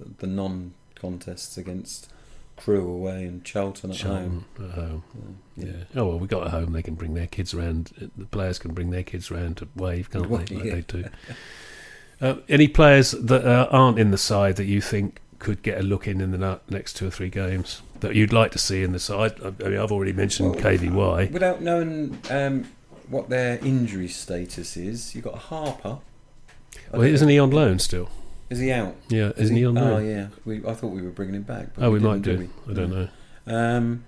of 0.00 0.18
the 0.18 0.26
non 0.26 0.74
contests 0.94 1.56
against 1.56 2.10
Crewe 2.56 2.88
away 2.88 3.24
and 3.24 3.44
Charlton 3.44 3.90
at 3.90 4.00
home. 4.00 4.46
At 4.58 4.70
home. 4.70 5.04
Yeah. 5.56 5.66
Yeah. 5.66 5.72
Oh 5.94 6.06
well, 6.06 6.18
we 6.18 6.26
got 6.26 6.44
at 6.46 6.50
home. 6.50 6.72
They 6.72 6.82
can 6.82 6.94
bring 6.94 7.14
their 7.14 7.26
kids 7.26 7.54
around. 7.54 8.10
The 8.16 8.26
players 8.26 8.58
can 8.58 8.72
bring 8.72 8.90
their 8.90 9.02
kids 9.02 9.30
around 9.30 9.58
to 9.58 9.68
wave, 9.76 10.10
can't 10.10 10.26
Well, 10.30 10.42
they? 10.46 10.54
Like 10.56 10.64
yeah. 10.64 10.74
they 10.74 10.80
do. 10.82 11.04
Uh, 12.20 12.34
any 12.48 12.66
players 12.68 13.10
that 13.10 13.44
uh, 13.44 13.68
aren't 13.70 13.98
in 13.98 14.10
the 14.10 14.18
side 14.18 14.56
that 14.56 14.64
you 14.64 14.80
think 14.80 15.20
could 15.38 15.62
get 15.62 15.78
a 15.78 15.82
look 15.82 16.08
in 16.08 16.20
in 16.20 16.30
the 16.30 16.60
next 16.70 16.94
two 16.94 17.06
or 17.06 17.10
three 17.10 17.28
games 17.28 17.82
that 18.00 18.14
you'd 18.14 18.32
like 18.32 18.52
to 18.52 18.58
see 18.58 18.82
in 18.82 18.92
the 18.92 18.98
side? 18.98 19.34
I, 19.42 19.48
I 19.48 19.68
mean, 19.68 19.78
I've 19.78 19.92
already 19.92 20.14
mentioned 20.14 20.54
Well, 20.56 20.64
KVY. 20.64 21.30
Without 21.30 21.60
knowing 21.60 22.18
um, 22.30 22.66
what 23.08 23.28
their 23.28 23.58
injury 23.58 24.08
status 24.08 24.76
is, 24.76 25.14
you've 25.14 25.24
got 25.24 25.34
Harper. 25.34 25.98
Well, 26.92 27.02
isn't 27.02 27.28
he 27.28 27.38
on 27.38 27.50
loan 27.50 27.78
still? 27.78 28.08
Is 28.48 28.60
he 28.60 28.70
out? 28.70 28.96
Yeah, 29.08 29.30
Is 29.30 29.44
isn't 29.44 29.56
he, 29.56 29.66
on 29.66 29.78
Oh 29.78 29.98
yeah, 29.98 30.28
we, 30.44 30.64
I 30.66 30.74
thought 30.74 30.88
we 30.88 31.02
were 31.02 31.10
bringing 31.10 31.34
him 31.34 31.42
back. 31.42 31.74
But 31.74 31.84
oh, 31.84 31.90
we, 31.90 31.98
didn't, 31.98 32.10
might 32.12 32.22
do. 32.22 32.38
we? 32.38 32.72
I 32.72 32.74
don't 32.74 32.90
know. 32.90 33.08
Um, 33.46 34.04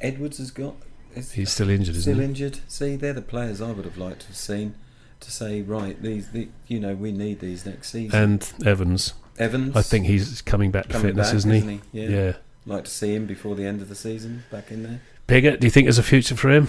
Edwards 0.00 0.38
has 0.38 0.50
got. 0.50 0.76
Is 1.14 1.32
He's 1.32 1.50
still 1.50 1.68
injured, 1.68 1.96
isn't 1.96 2.02
still 2.02 2.14
he? 2.14 2.20
Still 2.20 2.28
injured. 2.28 2.60
See, 2.68 2.96
they're 2.96 3.12
the 3.12 3.22
players 3.22 3.60
I 3.60 3.72
would 3.72 3.84
have 3.84 3.98
liked 3.98 4.20
to 4.22 4.26
have 4.28 4.36
seen 4.36 4.74
to 5.20 5.30
say, 5.30 5.62
right, 5.62 6.00
these, 6.00 6.30
the, 6.30 6.48
you 6.66 6.80
know, 6.80 6.94
we 6.94 7.12
need 7.12 7.40
these 7.40 7.66
next 7.66 7.90
season. 7.90 8.18
And 8.18 8.52
Evans, 8.64 9.14
Evans, 9.38 9.76
I 9.76 9.82
think 9.82 10.06
he's 10.06 10.40
coming 10.42 10.70
back 10.70 10.84
to 10.84 10.92
coming 10.92 11.08
fitness, 11.08 11.28
back, 11.28 11.36
isn't 11.36 11.68
he? 11.68 11.80
Yeah. 11.92 12.08
Yeah. 12.08 12.32
Like 12.66 12.84
to 12.84 12.90
see 12.90 13.14
him 13.14 13.26
before 13.26 13.54
the 13.54 13.64
end 13.64 13.80
of 13.82 13.88
the 13.88 13.94
season 13.94 14.44
back 14.50 14.70
in 14.70 14.82
there. 14.82 15.00
Bigger, 15.26 15.56
do 15.56 15.66
you 15.66 15.70
think 15.70 15.86
there's 15.86 15.98
a 15.98 16.02
future 16.02 16.36
for 16.36 16.50
him? 16.50 16.68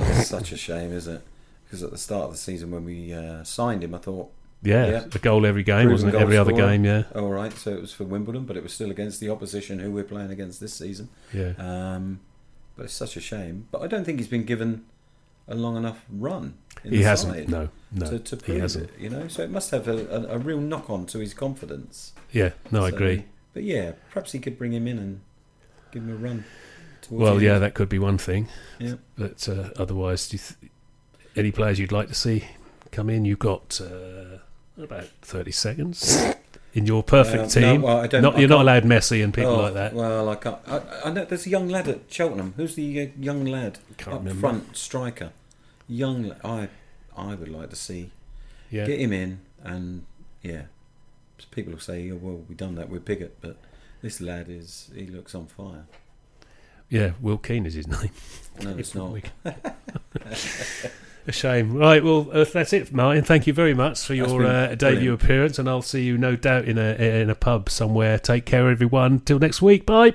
It's 0.00 0.28
such 0.28 0.52
a 0.52 0.56
shame, 0.56 0.92
isn't 0.92 1.16
it? 1.16 1.22
Because 1.64 1.82
at 1.82 1.90
the 1.90 1.98
start 1.98 2.24
of 2.24 2.32
the 2.32 2.38
season 2.38 2.70
when 2.70 2.84
we 2.84 3.12
uh, 3.12 3.44
signed 3.44 3.84
him, 3.84 3.94
I 3.94 3.98
thought, 3.98 4.30
Yeah, 4.62 4.86
Yeah. 4.90 5.04
a 5.12 5.18
goal 5.18 5.46
every 5.46 5.62
game, 5.62 5.86
Proven 5.88 5.92
wasn't 5.92 6.14
it? 6.14 6.20
Every 6.20 6.36
other 6.36 6.52
game, 6.52 6.84
yeah. 6.84 7.04
all 7.14 7.30
right, 7.30 7.52
so 7.52 7.70
it 7.70 7.80
was 7.80 7.92
for 7.94 8.04
Wimbledon, 8.04 8.44
but 8.44 8.56
it 8.58 8.62
was 8.62 8.72
still 8.74 8.90
against 8.90 9.18
the 9.20 9.30
opposition 9.30 9.78
who 9.78 9.90
we're 9.90 10.04
playing 10.04 10.30
against 10.30 10.60
this 10.60 10.74
season. 10.74 11.08
Yeah. 11.32 11.52
Um, 11.58 12.20
But 12.76 12.84
it's 12.84 12.94
such 12.94 13.16
a 13.16 13.20
shame. 13.20 13.66
But 13.70 13.82
I 13.82 13.86
don't 13.86 14.04
think 14.04 14.18
he's 14.18 14.28
been 14.28 14.44
given 14.44 14.84
a 15.48 15.54
long 15.54 15.76
enough 15.76 16.04
run. 16.10 16.54
In 16.84 16.92
He 16.92 17.02
hasn't. 17.02 17.34
side 17.34 17.48
No, 17.50 17.68
no, 17.92 18.06
to, 18.18 18.18
to 18.36 18.52
he 18.52 18.58
hasn't. 18.58 18.90
it. 18.90 19.00
You 19.00 19.10
know, 19.10 19.28
so 19.28 19.42
it 19.42 19.50
must 19.50 19.70
have 19.70 19.86
a, 19.88 20.06
a, 20.08 20.36
a 20.36 20.38
real 20.38 20.60
knock 20.60 20.88
on 20.90 21.06
to 21.06 21.18
his 21.18 21.34
confidence. 21.34 22.12
Yeah, 22.32 22.50
no, 22.70 22.84
I 22.84 22.88
agree. 22.88 23.24
But 23.52 23.64
yeah, 23.64 23.92
perhaps 24.10 24.32
he 24.32 24.38
could 24.38 24.56
bring 24.58 24.72
him 24.72 24.86
in 24.86 24.98
and 24.98 25.20
give 25.92 26.02
him 26.04 26.10
a 26.10 26.16
run. 26.16 26.44
Well, 27.10 27.42
yeah, 27.42 27.54
end. 27.54 27.62
that 27.64 27.74
could 27.74 27.88
be 27.88 27.98
one 27.98 28.18
thing. 28.18 28.48
Yeah. 28.78 28.94
But 29.18 29.48
uh, 29.48 29.70
otherwise, 29.76 30.28
do 30.28 30.36
you 30.36 30.42
th- 30.42 30.72
any 31.36 31.50
players 31.50 31.78
you'd 31.80 31.92
like 31.92 32.08
to 32.08 32.14
see 32.14 32.44
come 32.92 33.10
in? 33.10 33.24
You've 33.24 33.40
got 33.40 33.80
uh, 33.82 34.38
about 34.82 35.04
thirty 35.22 35.52
seconds 35.52 36.34
in 36.74 36.86
your 36.86 37.02
perfect 37.02 37.56
Uh, 37.56 37.60
no, 37.60 37.72
team. 37.72 37.82
well, 37.82 38.08
not, 38.20 38.38
you're 38.38 38.48
not 38.48 38.60
allowed 38.62 38.84
Messi 38.84 39.22
and 39.24 39.34
people 39.34 39.52
Oh, 39.52 39.62
like 39.62 39.74
that. 39.74 39.92
Well, 39.94 40.28
I 40.28 40.34
can't. 40.36 40.58
I, 40.66 40.80
I 41.06 41.10
know 41.10 41.24
there's 41.24 41.46
a 41.46 41.50
young 41.50 41.68
lad 41.68 41.88
at 41.88 42.00
Cheltenham. 42.08 42.54
Who's 42.56 42.74
the 42.76 43.00
uh, 43.02 43.06
young 43.18 43.44
lad 43.44 43.78
Can't 43.96 44.14
up 44.14 44.20
remember. 44.20 44.40
front 44.40 44.76
striker? 44.76 45.30
Young. 45.88 46.32
I 46.44 46.68
I 47.16 47.34
would 47.34 47.48
like 47.48 47.70
to 47.70 47.76
see 47.76 48.10
Yeah, 48.70 48.86
get 48.86 49.00
him 49.00 49.12
in 49.12 49.40
and 49.64 50.04
yeah. 50.42 50.62
People 51.50 51.72
will 51.72 51.80
say, 51.80 52.10
oh, 52.10 52.16
"Well, 52.16 52.44
we've 52.48 52.56
done 52.58 52.74
that 52.74 52.90
with 52.90 53.04
Pigott," 53.06 53.32
but 53.40 53.56
this 54.02 54.20
lad 54.20 54.48
is 54.50 54.90
he 54.94 55.06
looks 55.06 55.34
on 55.34 55.46
fire. 55.46 55.86
yeah. 56.90 57.12
Will 57.20 57.38
Keane 57.38 57.64
is 57.66 57.74
his 57.74 57.88
name. 57.96 58.10
No, 58.62 58.76
it's 58.76 58.94
not. 58.94 59.16
A 61.30 61.32
shame. 61.32 61.74
Right, 61.74 62.02
well, 62.02 62.28
uh, 62.32 62.42
that's 62.42 62.72
it, 62.72 62.92
Martin. 62.92 63.22
Thank 63.22 63.46
you 63.46 63.52
very 63.52 63.72
much 63.72 64.04
for 64.04 64.14
your 64.14 64.44
uh, 64.44 64.74
debut 64.74 65.12
appearance, 65.12 65.60
and 65.60 65.68
I'll 65.68 65.80
see 65.80 66.02
you 66.02 66.18
no 66.18 66.34
doubt 66.34 66.64
in 66.64 66.76
a 66.76 66.94
in 66.94 67.30
a 67.30 67.36
pub 67.36 67.70
somewhere. 67.70 68.18
Take 68.18 68.46
care, 68.46 68.68
everyone. 68.68 69.20
Till 69.20 69.38
next 69.38 69.62
week. 69.62 69.86
Bye. 69.86 70.14